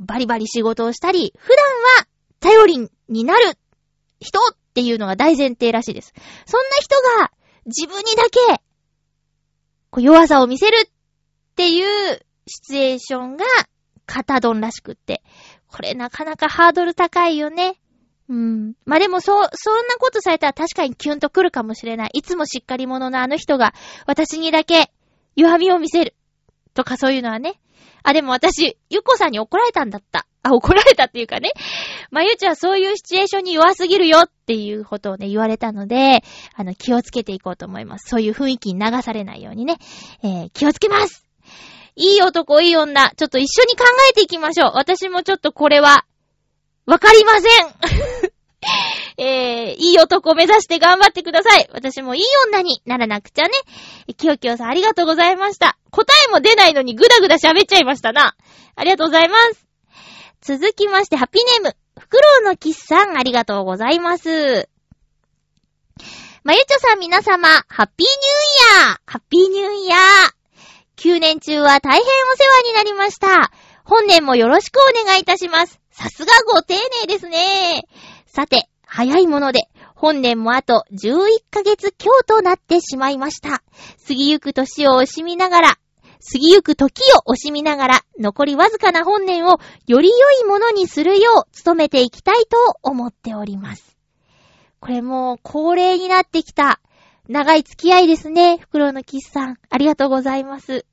[0.00, 1.66] バリバリ仕事をしたり、普段
[2.00, 2.08] は
[2.40, 3.58] 頼りになる
[4.18, 6.12] 人っていうのが大前提らしいです。
[6.46, 7.30] そんな人が
[7.66, 8.62] 自分にだけ、
[9.90, 10.90] こう弱さを見せるっ
[11.56, 13.44] ていうシチュエーションが
[14.06, 15.22] 型丼らしくって。
[15.68, 17.80] これなかなかハードル高いよね。
[18.28, 18.74] うん。
[18.84, 22.10] まあ、でもそう、そんなことされたら確かにキュンとくるかもしれない。
[22.12, 23.74] いつもしっかり者のあの人が、
[24.06, 24.92] 私にだけ
[25.36, 26.14] 弱みを見せる。
[26.74, 27.60] とかそういうのはね。
[28.02, 30.26] あ、でも私、ゆこさんに怒られたんだった。
[30.42, 31.52] あ、怒られたっていうかね。
[32.10, 36.22] まゆちはそういうシチュエーションに弱すぎるよっていうことをね、言われたので、
[36.54, 38.08] あの、気をつけていこうと思います。
[38.08, 39.76] そういう雰囲気に流されないようにね。
[40.22, 41.26] えー、気をつけます
[41.96, 44.72] いい男、いい女、ちょっと一緒に考えていきましょう。
[44.74, 46.06] 私もちょっとこれは、
[46.86, 48.30] わかりません
[49.18, 51.68] えー、いい男を目指して頑張ってください。
[51.72, 53.50] 私もいい女にならなくちゃね。
[54.16, 55.78] きよきよさんありがとうございました。
[55.90, 58.34] 答えも出ないのにぐだぐだ喋っちゃいましたな。
[58.76, 59.69] ありがとうございます。
[60.42, 64.70] 続きまして、ハッピーネーム、フクロウのキスさんありがとうございます。
[66.44, 70.00] まゆちょさん皆様、ハッピーニューイヤーハッピーニューイヤー
[70.96, 72.04] !9 年中は大変お
[72.36, 73.52] 世話になりました。
[73.84, 75.78] 本年もよろしくお願いいたします。
[75.90, 77.82] さすがご丁寧ですね。
[78.24, 83.62] さて、早いもので、本年もあと11ヶ月強となってしまいました。
[84.08, 85.78] 過ぎゆく年を惜しみながら、
[86.20, 93.96] 過ぎゆく時を惜しみながら、残りわずかな本年をより良いものにするよう努めていきたいと思っております。
[94.80, 96.80] これもう恒例になってきた
[97.28, 98.58] 長い付き合いですね。
[98.58, 99.56] 袋のキスさん。
[99.70, 100.84] ありがとうございます。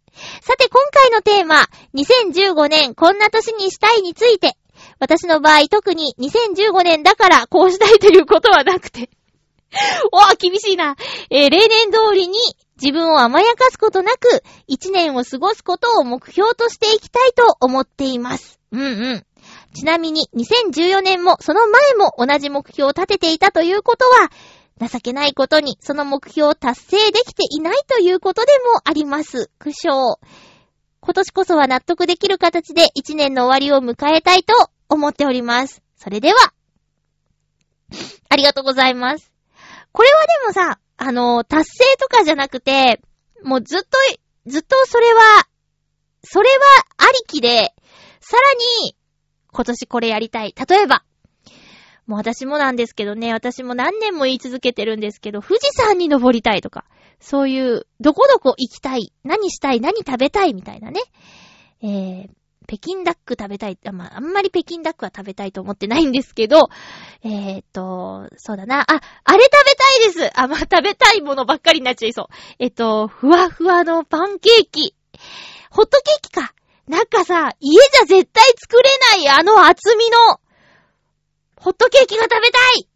[0.42, 4.58] さて今回のテーマ、2015年こんな年にしたいについて、
[5.00, 9.10] 私の場合特に2015年だからこうしたいということはなくて
[10.12, 10.96] おぁ、厳しいな。
[11.30, 12.38] えー、例年通りに
[12.82, 18.60] 自分を甘やかすことなく、一年を過ごすことを目標としていきたいと思っています。
[18.72, 18.86] うんう
[19.16, 19.26] ん。
[19.74, 24.30] ちなみに2014年もその前も同じ目標を立てていたということは、
[24.80, 29.50] 情けないことにその目標を達成できていないということでもあります。
[29.58, 30.18] 苦笑。
[31.00, 34.54] 今年こそは納得できる形で一年の終わりを迎えたいと
[34.90, 35.82] 思っております。
[35.96, 36.54] それでは、
[38.30, 39.32] ありがとうございます。
[39.92, 43.02] これはでもさ、あの、達成とかじゃなくて、
[43.44, 43.88] もうずっと、
[44.48, 45.48] ずっとそれは、
[46.24, 46.56] それは
[46.98, 47.74] ありきで、
[48.20, 48.96] さらに、
[49.52, 50.54] 今年これやりたい。
[50.68, 51.04] 例えば、
[52.08, 56.86] もう私もなんですけどね、私も何年も言い続けてるんですけど、富士山に登りたいとか、
[57.20, 61.02] そういう、どこどこ行きたい、何したい、何食べたいみたいなね。
[61.82, 62.30] えー、
[62.68, 63.80] 北京ダック食べたい。
[63.94, 66.70] まあ、あんまり北京ダックは食べたいと思ってないんですけど、
[67.24, 68.82] えー、と、そうだな。
[68.82, 72.26] あ、あれ食べたいですあ、まあ、食べたいものばっかりになっちゃいそう。
[72.60, 74.94] えっと、ふわふわのパンケーキ。
[75.72, 76.54] ホットケーキか。
[76.88, 80.40] なんかさ、家じゃ絶対作れないあの厚みの、
[81.58, 82.88] ホットケーキが食べたい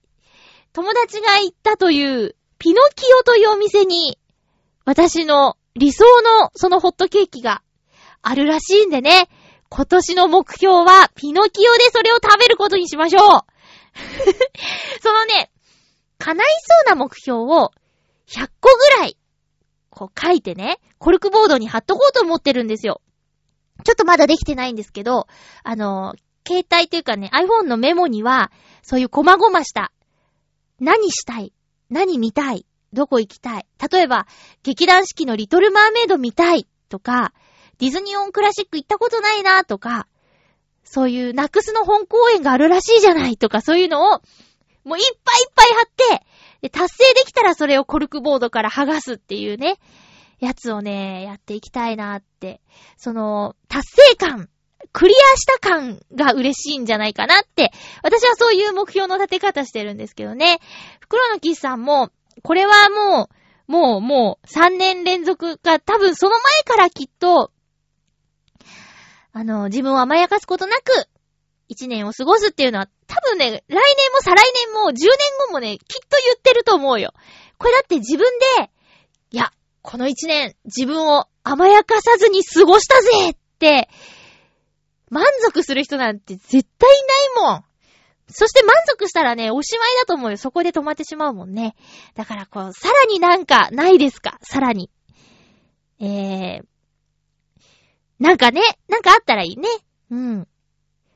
[0.73, 4.17] 友達が行ったという、ピノキオというお店に、
[4.85, 7.61] 私の理想のそのホットケーキが
[8.21, 9.29] あるらしいんでね。
[9.73, 13.21] 今年の目標は、ピノキオでそれを食べることにしましょう
[15.01, 15.49] そのね、
[16.17, 17.71] 叶いそうな目標を、
[18.27, 19.17] 100個ぐらい、
[19.89, 23.01] こう書いてね、コルクボードに貼っとこうと思ってるんですよ。
[23.85, 25.27] ちょっとまだできてないんですけど、
[25.63, 28.51] あの、携帯というかね、iPhone のメモには、
[28.83, 29.93] そういう細々した、
[30.81, 31.53] 何したい
[31.89, 34.27] 何見たいどこ行きたい例えば、
[34.63, 37.33] 劇団四季のリトルマーメイド見たいとか、
[37.81, 40.07] ディズニーオンクラシック行ったことないなとか、
[40.83, 44.21] そういうナクスの本公演があるらしいじゃないとか、そういうのを、
[44.83, 46.25] もういっぱいいっぱい貼って、
[46.61, 49.79] で、達成できたらそれをコルクボードから剥がすっていうね、
[50.39, 52.61] やつをね、やっていきたいなって。
[52.97, 54.47] その、達成感、
[54.93, 57.71] クリアした感が嬉しいんじゃないかなって、
[58.03, 60.59] 私はそういう目標の立て方してるんですけどね。
[60.99, 62.09] 袋のキスさんも、
[62.43, 63.29] これはも
[63.67, 67.51] う、もう、もう、3年連続か、多分その前からきっと、
[69.33, 71.07] あの、自分を甘やかすことなく、
[71.67, 74.97] 一年を過ごすっていうのは、多分ね、来年も再来年も10年
[75.47, 77.13] 後もね、きっと言ってると思うよ。
[77.57, 78.27] これだって自分
[78.57, 78.69] で、
[79.31, 79.51] いや、
[79.81, 83.89] この一年、自分を甘やかさずに過ごしたぜって、
[85.09, 87.63] 満足する人なんて絶対いないもん。
[88.33, 90.37] そして満足したらね、おしまいだと思うよ。
[90.37, 91.75] そこで止まってしまうもんね。
[92.15, 94.37] だからこう、さらになんかないですか？
[94.41, 94.89] さらに。
[95.99, 96.63] えー、
[98.21, 99.67] なんかね、なんかあったらいいね。
[100.11, 100.47] うん。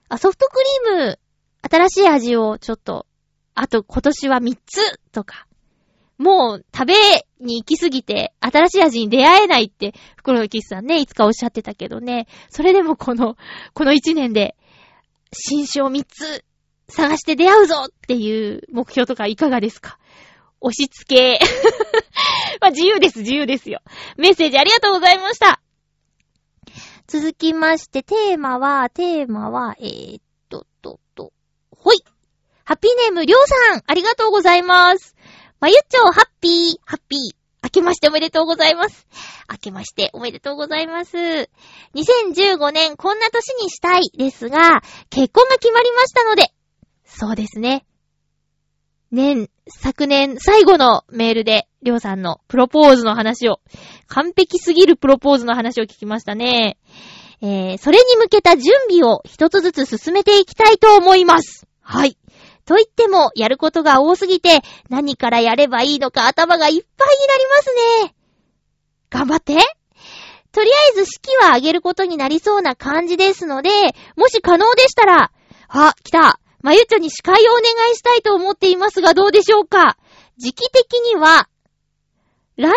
[0.09, 1.19] あ、ソフトクリーム、
[1.61, 3.05] 新しい味をちょっと
[3.53, 5.47] あと今年は3つとか、
[6.17, 6.93] もう食べ
[7.39, 12.27] に行きすぎて新しい味に出会えないって袋のキスさんね、いつかおっしゃってたけどね。
[12.49, 13.37] それでもこの、
[13.73, 14.55] この1年で
[15.31, 16.43] 新種を3つ
[16.89, 19.99] 探して出会うぞっていう目標とかいかがですか？
[20.61, 21.39] 押し付け。
[22.61, 23.81] まあ自由です、自由ですよ。
[24.17, 25.61] メッセージありがとうございました。
[27.07, 31.33] 続きまして、テーマは、テーマは、えー、っと、と、と、
[31.69, 32.03] ほい。
[32.63, 35.15] ハッピーネーム、りょうさん、ありがとうございます。
[35.59, 37.45] まゆっちょ、ハッピー、ハッピー。
[37.63, 39.07] 明けましておめでとうございます。
[39.51, 41.17] 明けましておめでとうございます。
[41.95, 46.51] 2015年こんな年にしたいですが、結婚が決まりましたので、
[47.05, 47.85] そうですね。
[49.15, 53.61] 年、昨年最後のメールで、りょうさんのプロポーズの話を、
[54.07, 56.77] 完璧すぎるプロポーズの話を聞きましたね。
[57.41, 61.65] えー、それに向けた準備を一つずつ進めていきたいと思います。
[61.81, 62.17] はい。
[62.65, 68.15] と言っても、やることが多すぎて、何からやればいいのか頭がいっぱいになりますね。
[69.09, 69.57] 頑張って
[70.51, 73.69] とりあえず式は上げることになりそうな感じですので、
[74.15, 75.31] もし可能でしたら、
[75.67, 76.39] あ、来た。
[76.65, 77.61] まゆちょに司会をお願
[77.91, 79.99] いしたいと思っていますがどうでしょうか？
[80.37, 81.47] 時期的には、
[82.57, 82.71] 来年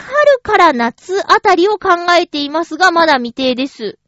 [0.00, 3.98] 春から夏あたりを考えていますが、まだ未定です。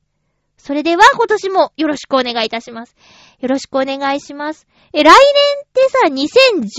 [0.57, 2.97] それでは今年もよろしくお願いいたします。
[3.41, 4.67] よろしくお願いします。
[4.95, 5.99] え、来年ってさ、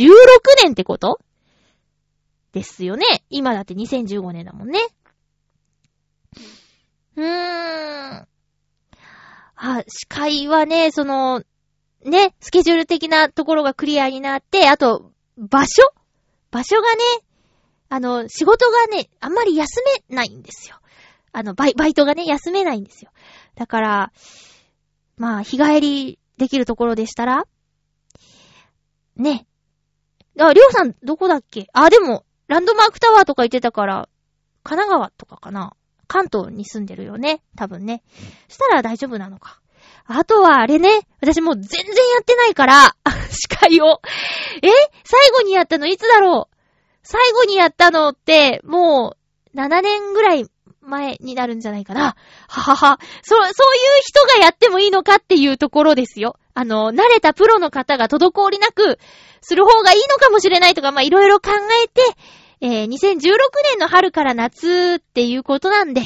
[0.08, 0.12] 2016
[0.64, 1.20] 年ってこと？
[2.52, 3.06] ですよね。
[3.30, 4.80] 今だって2015年だもんね。
[7.16, 8.28] うーん。
[9.56, 11.44] あ、司会はね、その、
[12.04, 15.84] ね、スケジュール的なところがクリアになって、あと、場所？
[16.52, 17.04] 場所がね、
[17.90, 20.78] あの、仕事がね、あんまり休めないんですよ。
[21.32, 23.12] あの、バイ、バイトがね、休めないんですよ。
[23.56, 24.12] だから、
[25.18, 27.46] まあ、日帰りできるところでしたら、
[29.16, 29.46] ね。
[30.40, 31.68] あ、りょうさん、どこだっけ？
[31.74, 34.10] あ、でも、ランドマークタワーとか言ってたから、
[34.64, 35.76] 神奈川とかかな
[36.08, 37.42] 関東に住んでるよね。
[37.56, 38.02] 多分ね。
[38.48, 39.60] したら大丈夫なのか。
[40.12, 40.90] あとはあれね、
[41.22, 42.96] 私もう全然やってないから、
[43.30, 44.02] 司会を。
[44.64, 44.68] え？
[45.04, 46.56] 最後にやったのいつだろう？
[47.04, 49.16] 最後にやったのって、も
[49.54, 50.46] う、7年ぐらい
[50.82, 52.16] 前になるんじゃないかな。
[52.48, 53.00] ははは。
[53.22, 53.52] そ、そういう
[54.02, 56.38] 人がやってもいいのかっていうところですよ。
[56.56, 59.00] あの、慣れたプロの方が滞りなく
[59.42, 61.52] する方がいいのかもしれないとか、ま、いろいろ考
[61.84, 62.02] えて、
[62.62, 63.32] えー、2016
[63.72, 66.02] 年の春から夏っていうことなんで、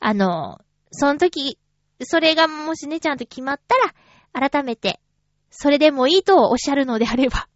[0.00, 0.58] あの、
[0.90, 1.58] その時、
[2.04, 3.76] それがもしね、ちゃんと決まった
[4.38, 5.00] ら、改めて、
[5.50, 7.48] それでもいいとおっしゃるのであれば、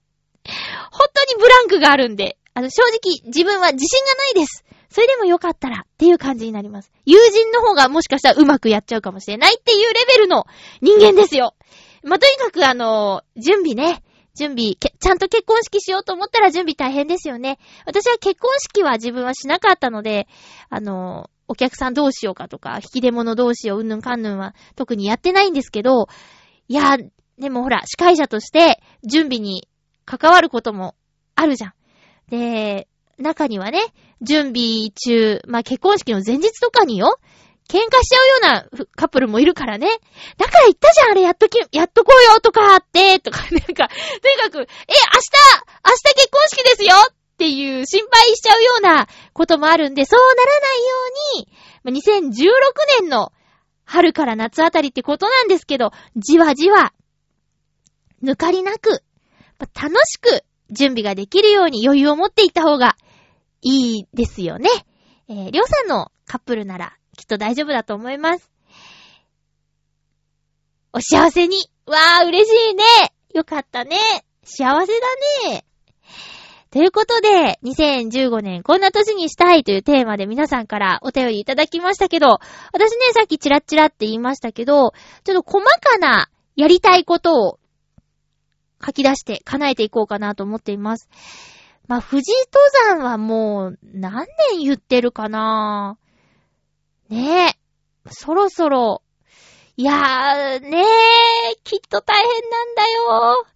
[0.93, 4.65] 本当にブランクがあるんで、あの、正直、自分は自信がないです。
[4.91, 6.91] それでもよかったらっていう感じになります。
[7.05, 10.47] 友人の方がもしかしたらうまくやっちゃうかもしれないっていうレベルの
[10.81, 11.55] 人間ですよ。
[12.03, 14.03] まあ、とにかくあの、準備ね。
[14.35, 17.59] 準備、ちゃんと結婚式しようと思ったら準備大変ですよね。
[17.87, 20.29] 私は結婚式は自分はしなかったので、
[20.71, 26.09] あの、お客さんどうしようかとか、引き出物どうしよう、うんぬんかんぬんは特にやってないんですけど、
[26.69, 26.99] いや、
[27.39, 29.69] でもほら、司会者として準備に
[30.05, 30.95] 関わることも
[31.35, 31.73] あるじゃん。
[32.31, 32.89] で、
[33.19, 33.81] 中にはね、
[34.21, 37.19] 準備中、まあ、結婚式の前日とかによ、
[37.69, 39.89] 喧嘩しちゃうようなカップルもいるからね。
[40.39, 44.69] だから言ったじゃん、あれやっとき、やっとこうよとかって、とか、なんか、とにかく、え、明日、
[45.85, 51.49] 明日結婚式ですよっていう心配しちゃうようなこともあるんで、そうならないよ
[51.85, 52.51] うに、2016
[53.03, 53.33] 年の
[53.85, 56.93] 春から夏あたりってことなんですけど、じわじわ、
[58.25, 59.05] 抜かりなく、
[59.61, 62.97] 楽しく準備ができるように余裕を持っていった方が
[63.63, 64.69] いいですよね。
[65.29, 68.51] えー、りょうさんのカップルならきっと大丈夫だと思います。
[70.93, 71.57] お幸せに。
[71.87, 72.85] わー、嬉しいね。
[73.33, 73.97] よかったね。
[74.43, 74.93] 幸せ
[75.47, 75.68] だね。
[76.79, 82.39] ということで、2015年こんな年にしたいというテーマで皆さんからお便りいただきましたけど、
[82.73, 84.93] 私ね、さっきチラッチラって言いましたけど、
[85.25, 87.59] ちょっと細かなやりたいことを
[88.81, 91.09] 書き出して叶えていこうかなと思っています。
[91.89, 92.31] まあ、富士
[92.87, 95.99] 登山はもう何年言ってるかな？
[97.09, 97.59] ねえ。
[98.09, 99.03] そろそろ。
[99.77, 103.47] いやー、ねえ、きっと大変なんだよ。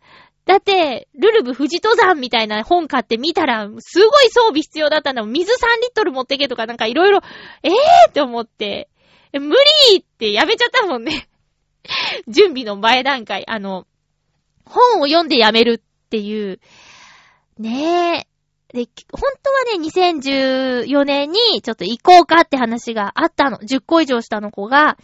[0.45, 5.33] だって、ルルブ富士登山みたいな本買ってみたら、すごい装備必要だったんだもん。
[5.33, 7.21] 水3リットル持ってけとかなんかいろいろ、
[7.63, 8.89] ええーって思って、
[9.33, 9.55] 無
[9.91, 11.29] 理ってやめちゃったもんね。
[12.29, 13.45] 準備の前段階。
[13.49, 13.87] あの、
[14.65, 16.61] 本を読んでやめるっていう。
[17.59, 18.27] ね
[18.73, 18.85] え。
[18.85, 23.59] で、本当はね、2014年にちょっと行こうかって話があったの。
[23.59, 24.97] 10個以上下の子が、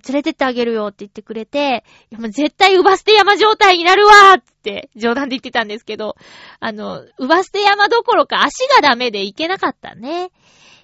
[0.00, 6.16] 連れてってあげるよって言ってくれて、いやもう絶対ウバステ山状態になるわーって冗談で言ってたんですけど、
[6.58, 10.30] あの、ウバステ山どころか足がダメで行けなかったね。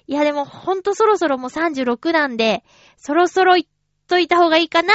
[0.07, 2.63] いやでもほんとそろそろもう36なんで、
[2.97, 3.69] そろそろ行っ
[4.07, 4.93] といた方がいいかな。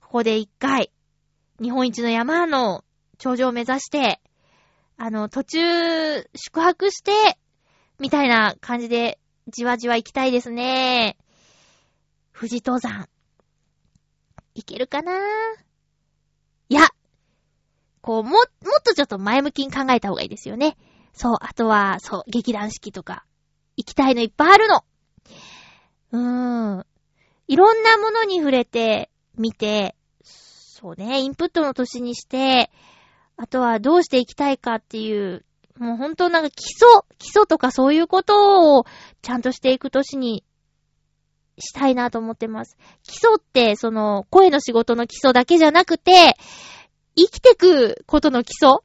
[0.00, 0.90] ここで一回、
[1.60, 2.84] 日本一の山の
[3.18, 4.20] 頂上を目指して、
[4.96, 7.38] あの、途中、宿泊して、
[7.98, 9.18] みたいな感じで、
[9.48, 11.16] じわじわ行きたいですね。
[12.34, 13.08] 富士登山。
[14.58, 15.12] いけるかな？
[16.68, 16.88] いや、
[18.00, 18.44] こう、も、もっ
[18.84, 20.76] とちょっと前向きに考えた方がいいですよね。
[21.12, 23.24] そう、あとは、そう、劇団四季とか、
[23.76, 24.84] 行きたいのいっぱいあるの。
[26.10, 26.86] うーん。
[27.46, 29.94] いろんなものに触れて、見て、
[30.24, 32.72] そうね、インプットの年にして、
[33.36, 35.44] あとはどうしていきたいかっていう、
[35.78, 36.88] もう本当なんか基礎、
[37.18, 38.84] 基礎とかそういうことを
[39.22, 40.42] ちゃんとしていく年に
[41.58, 42.76] したいなと思ってます。
[43.02, 46.36] 基礎って、その、声の仕事の基礎だけじゃなくて、
[47.16, 48.78] 生きてくことの基礎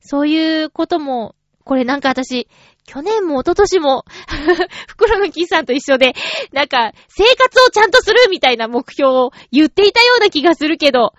[0.00, 2.48] そういうことも、これなんか私、
[2.86, 4.04] 去年も一昨年も
[4.88, 6.14] 袋のキーさんと一緒で、
[6.52, 11.14] なんか、生活をちゃんとするみたいな目標を言っていたような気がするけど、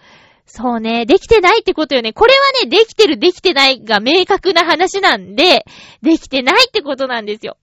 [0.46, 2.12] そうね、できてないってことよね。
[2.12, 5.66] これはね、できてる、できてないが明確な話なんで、
[6.02, 7.58] できてないってことなんですよ。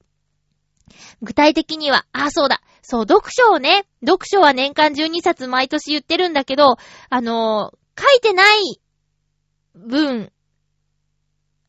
[1.20, 2.62] 具体的には、あ、そうだ。
[2.90, 6.78] そう、読書をね、読書は年間12冊毎年言ってるんだけど、
[7.10, 8.80] あのー、書いてない
[9.74, 10.32] 分、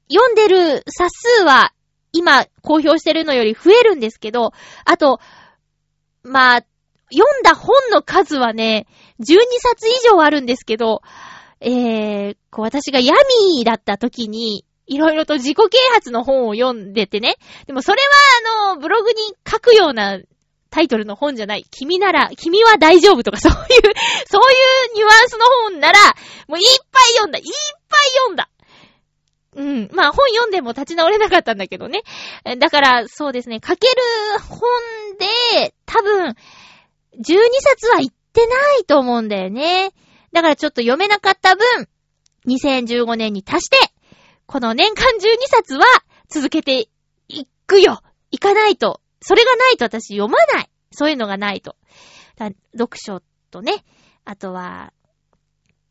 [0.09, 1.09] 読んでる冊
[1.41, 1.73] 数は
[2.13, 4.53] 今公表してるのより増えるんですけど、
[4.85, 5.19] あと、
[6.23, 6.65] まあ、
[7.11, 8.87] 読んだ本の数はね、
[9.19, 11.01] 12冊以上あるんですけど、
[11.59, 13.13] えー、こう私がヤ
[13.51, 17.35] ミーだった時に、いろいろと自己啓発の本を読んでてね。
[17.67, 18.01] でもそれ
[18.45, 20.17] はあの、ブログに書くような
[20.69, 21.65] タイトルの本じゃない。
[21.71, 23.57] 君なら、君は大丈夫とか そういう、
[24.27, 25.99] そういうニュアンスの本なら、
[26.47, 27.39] もういっぱい読んだ。
[27.39, 27.45] いっ
[27.89, 28.49] ぱい読んだ。
[29.55, 29.89] うん。
[29.93, 32.03] まあ本読んでも立ち直れなかったんだけどね。
[32.59, 33.93] だからそうですね、書ける
[34.47, 34.69] 本
[35.17, 36.35] で多分
[37.19, 39.91] 12冊は行ってないと思うんだよね。
[40.31, 41.87] だからちょっと読めなかった分、
[42.47, 43.77] 2015年に足して、
[44.45, 45.83] この年間12冊は
[46.29, 46.87] 続けて
[47.27, 48.01] いくよ。
[48.31, 49.01] 行かないと。
[49.21, 50.69] それがないと私読まない。
[50.91, 51.75] そういうのがないと。
[52.73, 53.83] 読書とね、
[54.25, 54.93] あとは、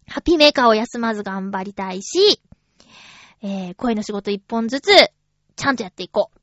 [0.07, 2.41] ハッピーメーカーを休まず頑張りたいし、
[3.43, 4.91] えー、声の仕事一本ずつ、
[5.57, 6.39] ちゃんとやっていこう。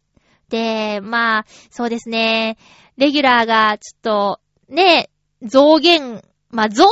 [0.49, 2.57] で、まあ、そうですね。
[2.97, 5.09] レギュラーが、ちょっと、ね、
[5.41, 6.91] 増減、まあ、増は、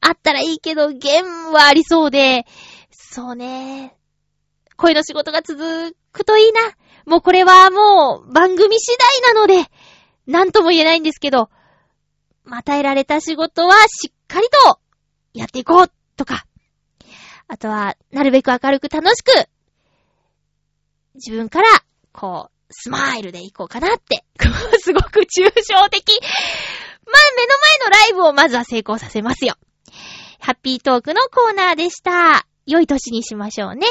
[0.00, 2.46] あったらいいけど、減はありそうで、
[2.90, 3.96] そうね。
[4.76, 6.60] 声の仕事が続くといいな。
[7.06, 9.70] もうこれはもう番組次第なので、
[10.26, 11.50] なんとも言えないんですけど、
[12.50, 14.80] 与えられた仕事はしっかりと
[15.32, 16.44] やっていこうとか、
[17.48, 19.48] あとは、なるべく明るく楽しく、
[21.14, 21.68] 自分から、
[22.12, 24.24] こう、スマイルでいこうかなって、
[24.82, 26.20] すごく抽象的。
[27.06, 29.54] まあ、目の前のライブをまずは成功させますよ。
[30.40, 32.46] ハッピートークのコーナーでした。
[32.66, 33.86] 良い年にしましょうね。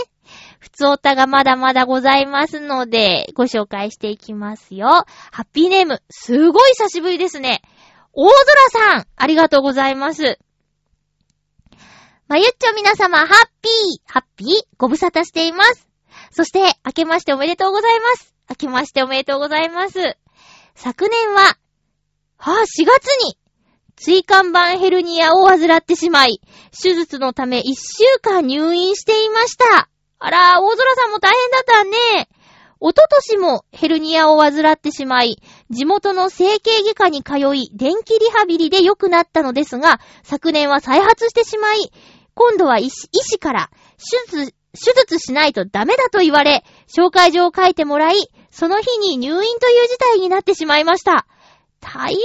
[0.59, 4.87] 普通おたがまだまだございますので、ご紹介していきますよ。
[5.31, 7.61] ハッピーネーム、すごい久しぶりですね。
[8.13, 10.39] 大空さん、ありがとうございます。
[12.27, 13.27] まゆっちょ皆様、ハッ
[13.61, 14.47] ピー、ハッピー、
[14.77, 15.87] ご無沙汰しています。
[16.31, 18.33] そして、明けましておめでとうございます。
[18.49, 20.17] 明けましておめでとうございます。
[20.73, 21.57] 昨年は、
[22.37, 23.37] はぁ、4月に、
[23.97, 29.89] 椎間板ヘルニアを患ってしまい、手術のため1週間入院していました。
[30.25, 32.27] あら、大空さんも大変だったね。
[32.79, 35.37] おととしもヘルニアを患ってしまい、
[35.69, 41.91] 地元の整形外科に通い、電気リハビリで良くなったのですが、昨年は再発してしまい、
[42.33, 43.69] 今度は医師医師から、
[43.99, 48.15] 手術、手術しないとダメだと言われ、紹介状を書いてもらい、
[48.49, 51.27] その日に入院という事態になってしまいました。
[51.81, 52.19] 大変。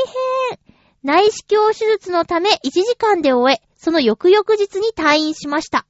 [1.03, 5.85] 内視鏡手術のため1時間で終え、その翌々日に退院しました。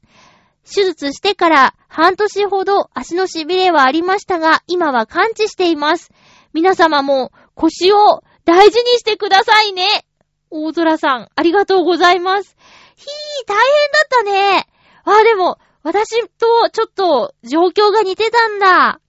[0.71, 6.11] 手術してから半年ほど足の痺れはありましたが、今は完治しています。
[6.53, 10.07] 皆様も腰を大事にしてくださいね。
[10.51, 12.57] 大空さん、ありがとうございます。
[12.97, 14.67] ひー、大変だったね。
[15.05, 19.01] あ、でも、私とちょっと状況が似てたんだ。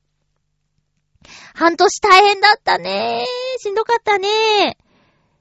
[1.53, 3.25] 半年大変だったね。
[3.57, 4.77] しんどかったね。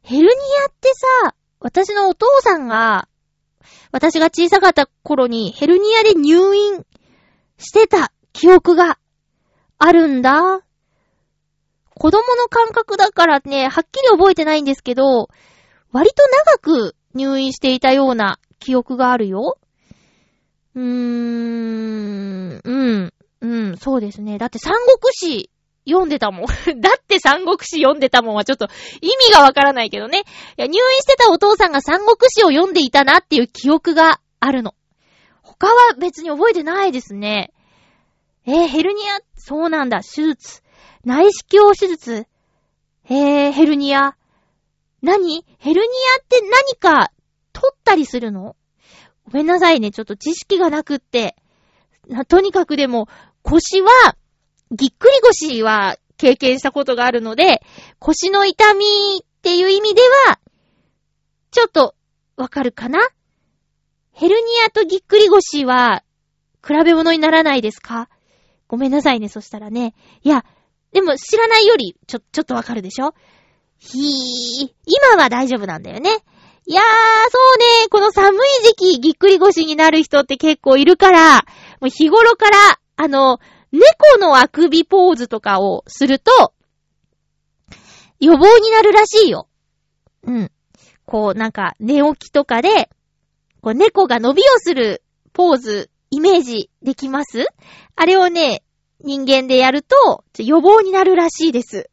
[0.03, 0.29] ヘルニ
[0.65, 0.91] アって
[1.23, 3.09] さ、私のお父さんが、
[3.93, 6.85] 私が小さかった頃にヘルニアで入院
[7.59, 8.99] してた記憶が
[9.79, 10.61] あるんだ。
[11.95, 15.29] 子供の感覚だからね、はっきり覚えてないんですけど、
[15.93, 16.23] 割と
[16.55, 19.59] 長く入院していたような記憶があるよ。
[20.75, 24.39] うーん、うん、うん、そうですね。
[24.39, 25.51] だって三国志
[25.91, 26.47] 読んでたもん。
[26.81, 28.69] だって三国志読んでたもんはちょっと
[29.01, 30.25] 意味がわからないけどね。
[30.59, 34.75] いや、入院してたお父さんが三国志を読んでいたなっていう記憶があるの。
[35.43, 37.53] 他は別に覚えてないですね。
[38.47, 40.63] えー、ヘルニア、そうなんだ、手術。
[41.05, 42.27] 内視鏡手術？
[43.09, 44.17] えー、ヘルニア？
[45.03, 45.45] 何？
[45.59, 47.13] ヘルニアって何か
[47.53, 48.57] 取ったりするの？
[49.25, 51.37] ごめんなさいね、ちょっと知識がなくって。
[52.29, 53.09] とにかくでも、
[53.43, 53.91] 腰は、
[54.71, 57.63] ぎっくり腰は経験したことがあるので、
[57.99, 58.85] 腰の痛み
[59.23, 60.39] っていう意味では、
[61.51, 61.95] ちょっと
[62.37, 63.01] わかるかな？
[64.13, 66.03] ヘルニアとぎっくり腰は、
[66.67, 68.09] 比べ物にならないですか？
[68.69, 69.95] ごめんなさいね、そしたらね。
[70.23, 70.45] いや、
[70.93, 73.15] でも知らないより、ちょ、ちょっとわかるでしょ？
[73.79, 76.11] ひー、今は大丈夫なんだよね。
[76.67, 76.85] いやー、
[77.31, 81.37] そうね、この寒い時期、ぎっくり腰になる人って結構いるから、
[81.81, 83.41] もう日頃から、あの、
[83.73, 86.55] 猫のあくびポーズとかをすると、
[88.19, 89.49] 予防になるらしいよ。
[90.25, 90.53] うん。
[91.07, 92.91] こう、なんか、寝起きとかで、
[93.63, 95.03] こう、猫が伸びをする
[95.33, 97.47] ポーズ、イメージできます？
[97.97, 98.63] あれをね、
[99.03, 101.89] 人間でやると、予防になるらしいです。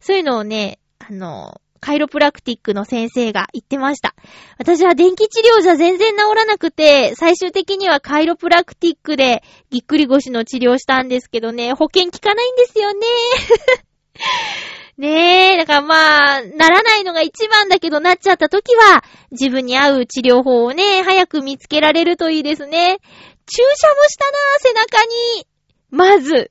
[0.00, 4.14] そういうのをね、あの、カイロプラクティックの先生が言ってました。
[4.58, 13.00] 私は電気治療じゃ全然治らなくて、最終的にはカイロプラクティックでぎっくり腰の治療したんですけどね、保険効かないんですよね。
[14.98, 22.98] ねえ、だからまあ、ならないのが一番だけどなっちゃった時は、自分に合う治療法をね、早く見つけられるといいですね。
[23.46, 25.46] 注射もしたな、背中に。
[25.90, 26.50] まず。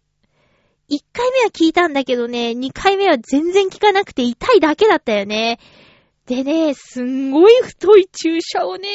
[0.90, 5.60] 一回目は効いたんだけどね、二回目は全然効かなくて痛いだけだったよね。
[6.26, 8.88] でね、すんごい太い注射をね、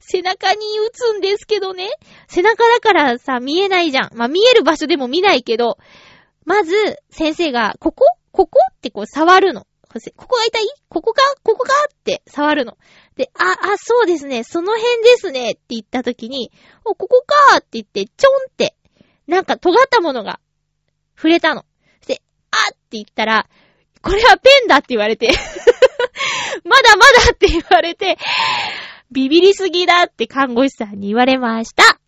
[0.00, 1.88] 背中に打つんですけどね。
[2.28, 4.10] 背中だからさ、見えないじゃん。
[4.14, 5.78] まあ、見える場所でも見ないけど、
[6.44, 6.74] まず、
[7.10, 8.04] 先生が、ここ？
[8.30, 8.58] ここ？
[8.72, 9.66] ってこう触るの。
[10.16, 10.68] ここが痛い？
[10.90, 11.22] ここか？
[11.42, 11.72] ここか？
[11.90, 12.76] って触るの。
[13.16, 14.44] で、あ、あ、そうですね。
[14.44, 15.52] その辺ですね。
[15.52, 16.52] って言った時に、
[16.84, 17.56] お、ここか？
[17.56, 18.76] って言って、ちょんって、
[19.26, 20.40] なんか尖ったものが
[21.16, 21.64] 触れたの。
[22.06, 23.48] で、あって言ったら、
[24.02, 25.28] これはペンだって言われて
[26.64, 28.18] まだまだって言われて、
[29.10, 31.98] ビビりすぎだって看護師さんに言われました。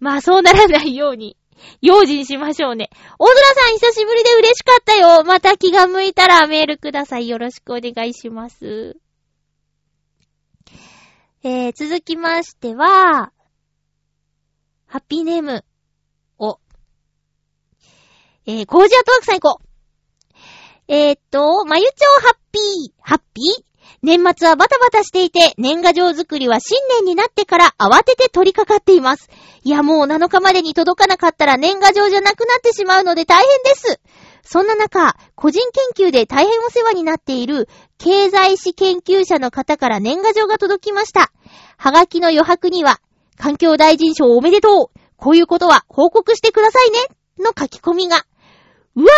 [0.00, 1.36] まあそうならないように、
[1.80, 2.90] 用心しましょうね。
[3.18, 5.24] 大空さん久しぶりで嬉しかったよ。
[5.24, 7.28] また気が向いたらメールください。
[7.28, 8.96] よろしくお願いします。
[11.42, 13.32] えー、続きましては、
[14.86, 15.64] ハッピーネーム。
[18.46, 20.34] えー、コージアトワークさん行こう。
[20.86, 23.64] えー、っと、まゆちょうハッピー、ハッピー？
[24.02, 29.30] 年末はバタバタしていて、年賀状作りは新年になってから慌てて取り掛かっています。
[29.62, 34.00] いや、もう7日までに届かなかったら年賀状じゃなくなってしまうので大変です。
[34.42, 35.62] そんな中、個人
[35.96, 37.66] 研究で大変お世話になっている
[37.96, 41.32] 経済史研究者の方から年賀状が届きました。
[41.78, 43.00] はがきの余白には、
[43.38, 46.98] 環境大臣賞おめでとうこういうことは報告してくださいね
[47.38, 48.26] の書き込みが。
[48.96, 49.08] うわぁ、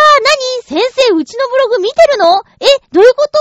[0.68, 2.42] なに先生、うちのブログ見てるの？
[2.60, 3.38] え、どういうこと？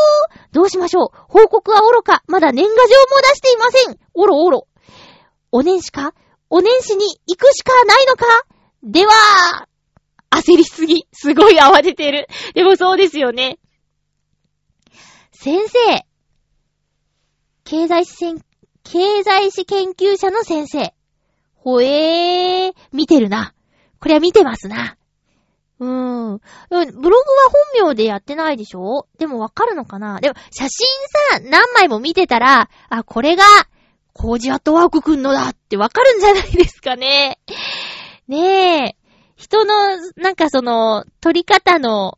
[0.51, 1.09] どうしましょう？
[1.29, 2.23] 報告は愚か。
[2.27, 2.85] まだ年賀状も
[3.21, 3.97] 出していません。
[4.13, 4.67] おろおろ。
[5.51, 6.13] お年始か？
[6.49, 8.25] お年始に行くしかないのか？
[8.83, 9.67] では、
[10.29, 11.07] 焦りすぎ。
[11.13, 12.27] すごい慌ててる。
[12.53, 13.57] でもそうですよね。
[15.31, 16.05] 先生。
[17.63, 18.35] 経済史
[18.83, 20.93] 経済史研究者の先生。
[21.55, 23.53] ほえー、見てるな。
[23.99, 24.97] これは見てますな。
[25.79, 25.89] うん。
[25.89, 27.19] ブログは
[27.79, 29.07] 本名でやってないでしょ？
[29.17, 30.19] でもわかるのかな？
[30.21, 30.87] でも、写真
[31.33, 33.43] さ、何枚も見てたら、あ、これが、
[34.13, 37.39] コージアットワークくんのだってわかるんじゃないですかね。
[38.29, 38.95] ねえ。
[39.35, 39.73] 人の、
[40.15, 42.17] なんかその、撮り方の、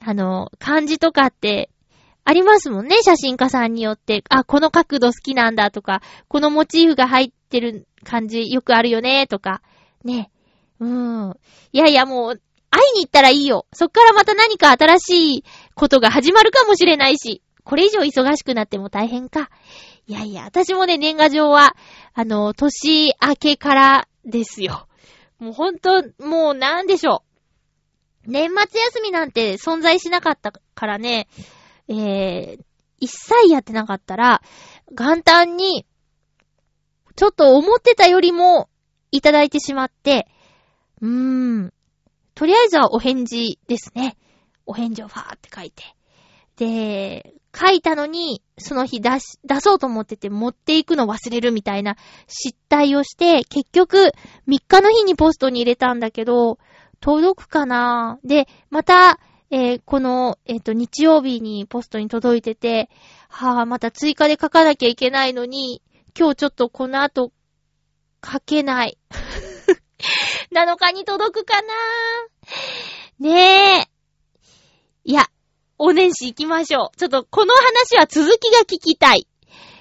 [0.00, 1.68] あの、感じとかって、
[2.24, 4.24] ありますもんね、写真家さんによって。
[4.30, 9.60] あ、この角度好きなんだとか、このモチーフが入ってる感じよくあるよね、とか。
[10.02, 10.30] ね。
[10.80, 11.34] うん。
[11.72, 12.40] いやいや、もう、
[12.84, 13.66] 会いに行ったらいいよ。
[13.72, 19.50] そっからまた何か新しいことが始まるかもしれないし、これ以上忙しくなっても大変か。
[20.06, 21.76] いやいや、私もね、年賀状は、
[22.12, 24.86] あの、年明けからですよ。
[25.38, 27.24] もうほんと、もうなんでしょ
[28.26, 28.30] う。
[28.30, 31.28] 年末休みなんて存在しなかったからね、
[31.88, 32.58] えー、
[32.98, 34.42] 一切やってなかったら、
[34.90, 35.86] 元旦に、
[37.16, 38.68] ちょっと思ってたよりも、
[39.10, 40.26] いただいてしまって、
[41.00, 41.73] うーん、
[42.34, 44.16] とりあえずはお返事ですね。
[44.66, 45.84] お返事をファーって書いて。
[46.56, 54.12] で、書いたのに、その日出し、出そうと思ってて持っていくの忘れるみたいな失態をして、結局
[54.48, 56.58] 3日の日にポストに入れたんだけど、
[57.00, 58.18] 届くかな？
[58.24, 59.20] で、また、
[59.50, 62.88] えー、この、えっ、ー、と、日曜日にポストに届いてて、
[63.28, 65.82] はぁ、また追加で書かなきゃいけないのに、
[66.18, 67.30] 今日ちょっとこの後、
[68.24, 68.98] 書けない。
[70.52, 71.74] 7日に届くかな
[73.18, 73.88] ねえ。
[75.04, 75.26] いや、
[75.78, 76.96] お年始行きましょう。
[76.96, 79.26] ちょっとこの話は続きが聞きたい。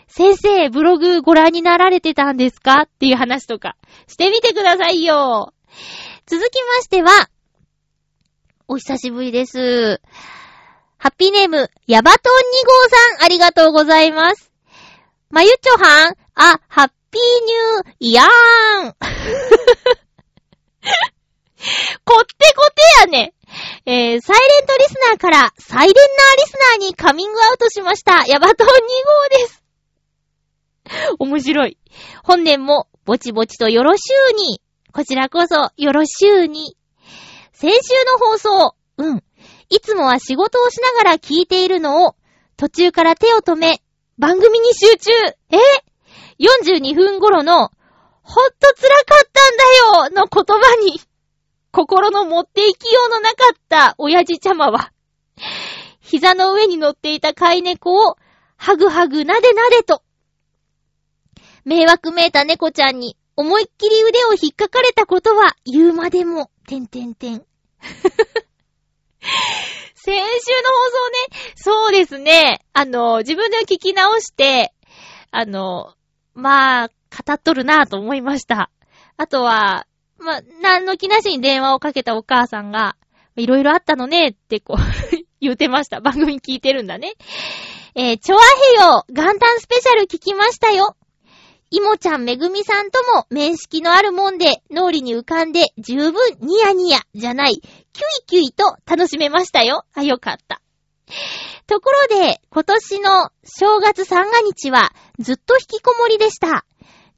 [0.07, 2.81] 先生、ブログご覧になられてたんですか？
[2.83, 3.75] っていう話とか、
[4.07, 5.53] してみてくださいよ。
[6.27, 7.29] 続きましては、
[8.67, 10.01] お久しぶりです。
[10.97, 14.51] ハッピーネーム、ヤバトン2号さん、ありがとうございます。
[15.29, 18.95] まゆちょはん、あ、ハッピーニューイヤーン。
[22.05, 23.33] こってこてやね。
[23.85, 28.25] えー、サイレントリスナーからサイレンナーリスナーにカミングアウトしました。
[28.25, 28.77] ヤバトン2号
[29.29, 29.63] です。
[31.19, 31.77] 面白い。
[32.23, 34.61] 本年もぼちぼちとよろしゅうに。
[34.91, 36.75] こちらこそよろしゅうに。
[37.51, 39.23] 先週の放送、うん。
[39.69, 42.15] いつもは仕事をしながら聞いているのを、
[42.57, 43.81] 途中から手を止め、
[44.17, 45.11] 番組に集中。
[45.51, 45.57] え
[46.39, 47.71] ?42 分頃の、
[48.23, 50.99] ほっと辛かったんだよの言葉に。
[51.71, 54.91] 心の持っていきようのなかった親父ちゃまは、
[55.99, 58.15] 膝の上に乗っていた飼い猫を、
[58.57, 60.03] ハグハグなでなでと、
[61.65, 67.43] 迷惑めいた猫ちゃんに思いっきり腕を引っかかれたことは言うまでも、てんてんてん。
[69.95, 70.27] 先週の放
[70.91, 74.73] 送ね、そうですね、あの、自分で聞き直して、
[75.31, 75.95] あの、
[76.35, 78.69] まあ、語っとるなぁと思いました。
[79.17, 79.85] あとは、
[80.17, 82.95] ま、何の気なしに電話をかけたお母さんが、
[83.35, 84.81] いろいろあったのねってこう
[85.41, 86.01] 言うてました。
[86.01, 87.13] 番組聞いてるんだね。
[87.95, 90.95] えー、チョアヘヨ、元旦スペシャル聞きましたよ。
[91.69, 99.83] イモちゃんめぐみさんとも面識のあるもんで、脳裏に浮かんで十分ニヤニヤじゃない、キュイキュイと楽しめましたよ。
[99.93, 100.61] あ、よかった。
[101.65, 106.65] ところで、今年の正月三が日はずっと引きこもりでした。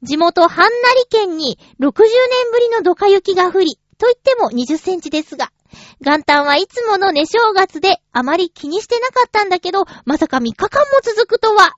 [0.02, 5.52] 地元ハンナリ県に60年ぶりのドカ雪が降り、と言っても20センチですが、
[6.00, 11.74] 元旦はいつもの寝正月であまり気にしてなかったんだけど、まさか3日間も続くとは。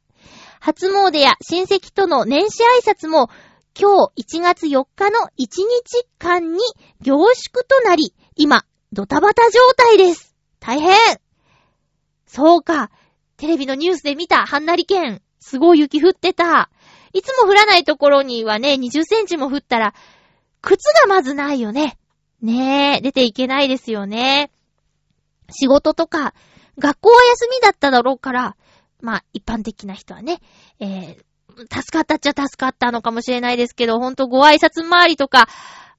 [0.61, 3.31] 初詣や親戚との年始挨拶も、
[3.81, 5.61] 今日1月4日の1日
[6.19, 6.59] 間に
[7.01, 10.35] 凝縮となり、今、ドタバタ状態です。
[10.59, 10.97] 大変
[12.27, 12.91] そうか。
[13.37, 15.23] テレビのニュースで見た、ハンナリ県。
[15.39, 16.71] すごい雪降ってた。
[17.19, 19.93] いつも降らないところにはね、20センチも降ったら、
[20.63, 21.99] 靴がまずないよね。
[22.41, 24.53] ねえ、出ていけないですよね。
[25.51, 26.33] 仕事とか、
[26.79, 28.57] 学校は休みだっただろうから、
[29.01, 30.41] まあ、一般的な人はね、
[30.79, 31.17] えー、
[31.75, 35.49] 助かったっちゃ助かったのかもしれないですけど、ほんとご挨拶回りとか、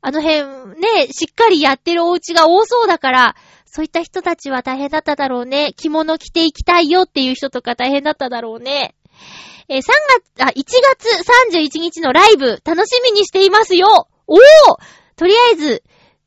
[0.02, 5.74] あの辺ね、しっかりやってるお家が多そうだから、そういった人たちは大変だっただろうね。
[5.76, 8.96] 着物着ていきたいよっていう人とか大変だっただろうね。
[9.68, 11.08] えー、3月、あ、1月
[11.78, 14.40] 31日のライブ、楽しみにしていますよおー
[15.16, 15.84] とりあえず、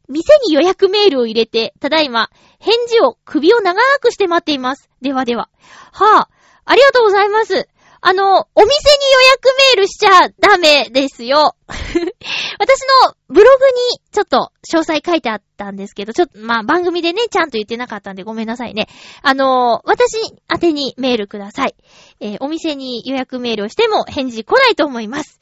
[0.09, 4.91] 店に予約メールを入れて、ただいま、返事を首を長くして待っています。
[5.01, 5.49] ではでは。
[5.93, 6.29] はぁ、あ、
[6.65, 7.69] ありがとうございます。
[8.05, 11.55] あの、お店に予約メールしちゃダメですよ。
[11.69, 18.89] 私のブログにちょっと詳細書いてあったんですけど、ちょっと、まあ番組でね、ちゃんと言ってなかったんでごめんなさいね。
[19.23, 20.19] あの、私
[20.53, 21.77] 宛てにメールください。
[22.19, 25.39] えー、お店に予約メールをしても返事来ないと思います。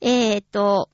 [0.00, 0.88] えー、っと、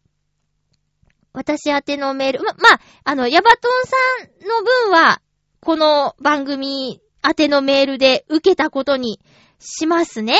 [1.34, 5.20] 私宛てのメール、ま、まあ、あの、ヤバトンさんの分は、
[5.60, 9.20] この番組宛てのメールで受けたことに
[9.58, 10.38] しますね。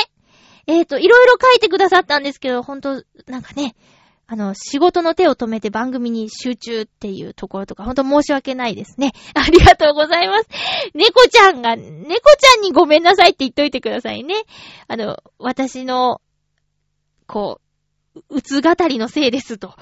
[0.67, 3.75] えっ、ー、と、いろいろ書いてくださったんですけど、ほんと、なんかね、
[4.25, 9.11] あの、仕事の手を止めて番組に集中っていうところとか、ほんと申し訳ないですね。
[9.35, 10.47] ありがとうございます。
[10.93, 14.35] 猫ちゃんが、猫ちゃんにごめんなさいって言っといてくださいね。
[14.87, 16.21] あの、私の、
[17.27, 17.59] こ
[18.15, 19.75] う、うつ語りのせいですと。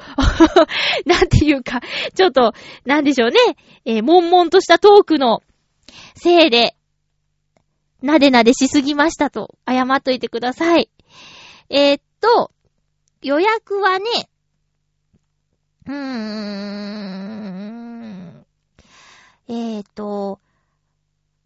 [1.05, 1.81] なんていうか、
[2.15, 2.53] ちょっと、
[2.85, 3.37] なんでしょうね。
[3.85, 5.43] えー、悶々としたトークの
[6.15, 6.75] せいで、
[8.01, 10.89] なでなでしすぎましたと、謝っといてください。
[11.69, 12.51] えー、っと、
[13.21, 14.05] 予約はね、
[15.87, 16.01] うーん、
[19.47, 20.39] えー、っと、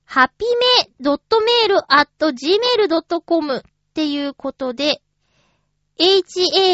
[0.06, 3.62] ハピメドットメールアット gmail.com っ
[3.94, 5.02] ていうことで、
[5.98, 6.66] hapime.mail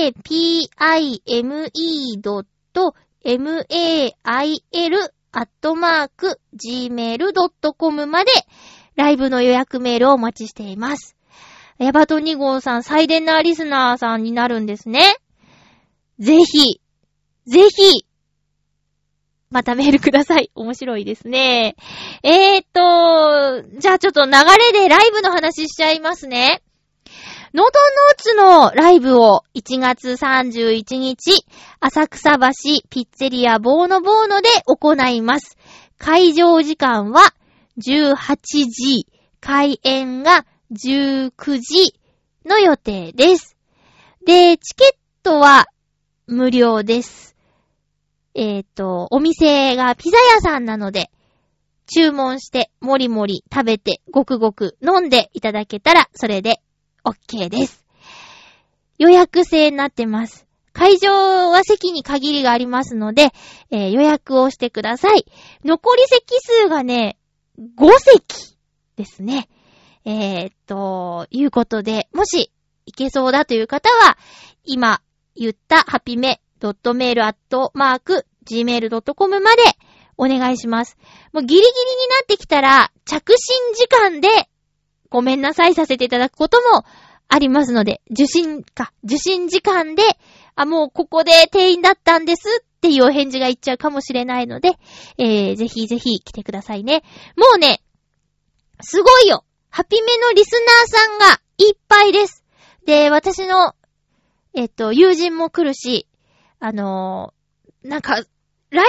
[5.34, 8.32] アットマーク gmail.com まで
[8.96, 11.16] ライブの予約メールをお待ちしています。
[11.78, 15.18] ヤバト2号さん、最電なリスナーさんになるんですね。
[16.20, 16.80] ぜひ、
[17.48, 18.06] ぜひ、
[19.50, 20.52] またメールください。
[20.56, 21.76] 面白いですね。
[22.24, 26.62] えーと、じゃあちょっと流れでライブの話しちゃいますね。
[27.54, 31.44] ノートノーツのライブを1月31日、
[31.82, 32.48] 浅草橋
[32.90, 35.58] ピッツェリアボーノボーノで行います。
[35.98, 37.34] 会場時間は
[37.78, 38.16] 18
[38.70, 39.08] 時、
[39.40, 41.96] 開演が19時
[42.46, 43.58] の予定です。
[44.26, 45.68] で、チケットは
[46.28, 47.36] 無料です。
[48.34, 51.12] えっ、ー、と、お店がピザ屋さんなので、
[51.88, 56.62] 注文して、もりもり食べて、ごくごく飲んでいただけたら、それで
[57.04, 57.84] OK です。
[58.98, 60.48] 予約制になってます。
[60.74, 63.32] 会場は席に限りがありますので、
[63.72, 65.26] えー、予約をしてください。
[65.66, 67.18] 残り席数がね、
[67.62, 68.58] 5席
[68.96, 69.48] ですね。
[70.04, 72.52] えー、っと、いうことで、もし、
[72.88, 74.18] いけそうだという方は、
[74.64, 75.02] 今
[75.36, 79.62] 言ったハピメドットメールアットマーク gmail.com まで
[80.18, 80.98] お願いします。
[81.32, 81.72] もうギリギリに
[82.10, 84.28] なってきたら、着信時間で
[85.10, 86.86] ごめんなさいさせていただくことも
[87.28, 90.04] ありますので、受信か、受信時間で、
[90.56, 94.72] あ、もうここで定員だったんですっていうお返事がいっちゃうかもしれないので、
[95.20, 97.04] えー、ぜひぜひ来てくださいね。
[97.38, 97.80] もうね、
[98.82, 102.44] すごいよハピメのリスナーさんがいっぱいです。
[102.88, 103.76] で、私の、
[104.56, 106.08] えっと、友人も来るし、
[106.60, 108.30] あのー、なんか、ライブ
[108.74, 108.84] じ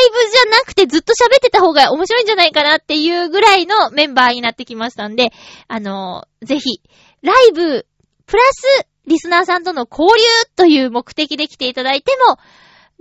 [0.48, 5.32] ゃなくてずっと喋ってた方が面白いんじゃないかなっていうぐらいのメンバーになってきましたんで、
[5.68, 6.80] あのー、ぜひ、
[7.20, 7.86] ライブ、
[8.24, 10.24] プラス、リスナーさんとの交流
[10.56, 12.38] という目的で来ていただいても、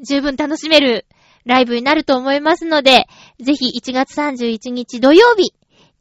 [0.06, 1.06] 十分楽しめる
[1.45, 3.08] ライブになると思いますので、
[3.39, 5.54] ぜひ1月31日土曜日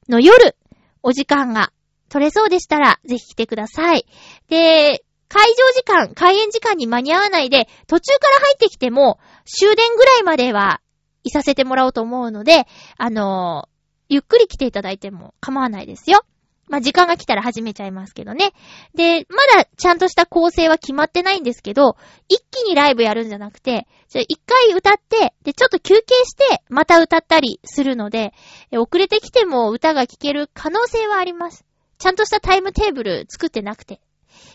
[0.08, 0.56] の夜、
[1.02, 1.72] お時間が
[2.08, 4.04] 取れそうでしたら、ぜひ来てください。
[4.48, 10.80] で、会場時間、開演時間に間に合わないで、途中から入ってきても、終電ぐらいまでは
[11.22, 12.66] いさせてもらおうと思うので、
[12.98, 13.68] あのー、
[14.08, 16.24] ゆっくり来ていただいても構わないですよ。
[16.70, 18.52] まあ、時間が来たら始めちゃいますけどね。
[18.94, 21.96] で、まだちゃんとした構成は決まってないんですけど、
[22.28, 23.88] 一気にライブやるんじゃなくて、
[24.28, 28.32] 一回歌って、で、ちょっと休憩して、また歌ったりするので、
[28.72, 31.64] 遅れてきても歌が聴ける可能性はあります。
[31.98, 34.00] ちゃんとしたタイムテーブル作ってなくて。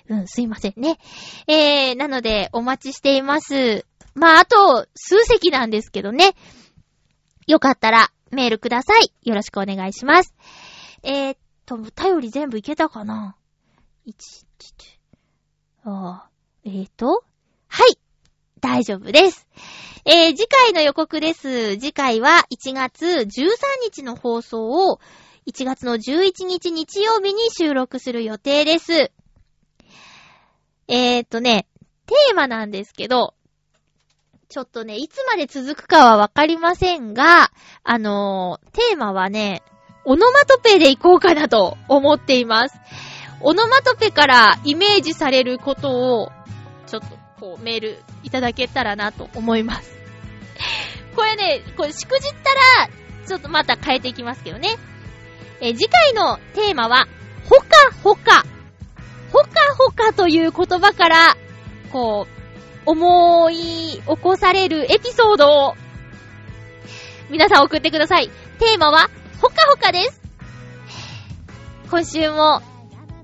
[0.08, 0.98] うん、すいませんね。
[1.48, 3.86] えー、なので、お待ちしています。
[4.14, 6.34] まあ、あと、数席なんですけどね。
[7.46, 9.12] よかったら、メールください。
[9.24, 10.34] よろしくお願いします。
[11.04, 13.36] えー、と、頼り全部いけたかな
[14.08, 15.00] ?1、1、
[15.86, 16.30] あ
[16.64, 17.24] えーと、
[17.68, 17.98] はい。
[18.62, 19.48] 大丈夫です。
[20.06, 21.78] えー、次回の予告です。
[21.78, 23.28] 次回は1月13
[23.84, 25.00] 日の放送を
[25.48, 29.12] 1月の11日日曜日に収録する予定です。
[30.88, 31.68] えーとね、
[32.06, 33.36] テーマなんですけど、
[34.50, 37.52] ちょっとね、いつまで続くかはわかりませんが、
[37.84, 39.64] あのー、テーマはね、
[40.06, 42.80] オノマトペでいこうかなと思っています。
[43.42, 46.32] オノマトペからイメージされることを、
[46.86, 47.08] ちょっと
[47.40, 49.96] こうメールいただけたらなと思います。
[51.16, 52.54] これね、これしくじった
[52.86, 52.90] ら、
[53.28, 54.78] ちょっとまた変えていきますけどね。
[55.60, 57.08] え次回のテーマは、
[57.50, 57.66] ほか
[58.04, 58.46] ほか。
[59.32, 59.48] ほか
[59.78, 61.38] ほかという言葉から、
[61.92, 62.36] こう、
[62.86, 65.76] 思い起こされるエピソードを、
[67.30, 68.30] 皆さん送ってください。
[68.60, 69.10] テーマは、
[69.42, 70.22] ほかほかです。
[71.90, 72.62] 今週も、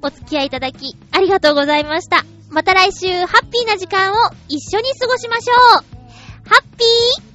[0.01, 2.25] お付き合いいただき、ありがとうございました。
[2.49, 4.15] また来週、ハッピーな時間を
[4.47, 6.47] 一緒に過ごしましょう。
[6.49, 7.30] ハッピー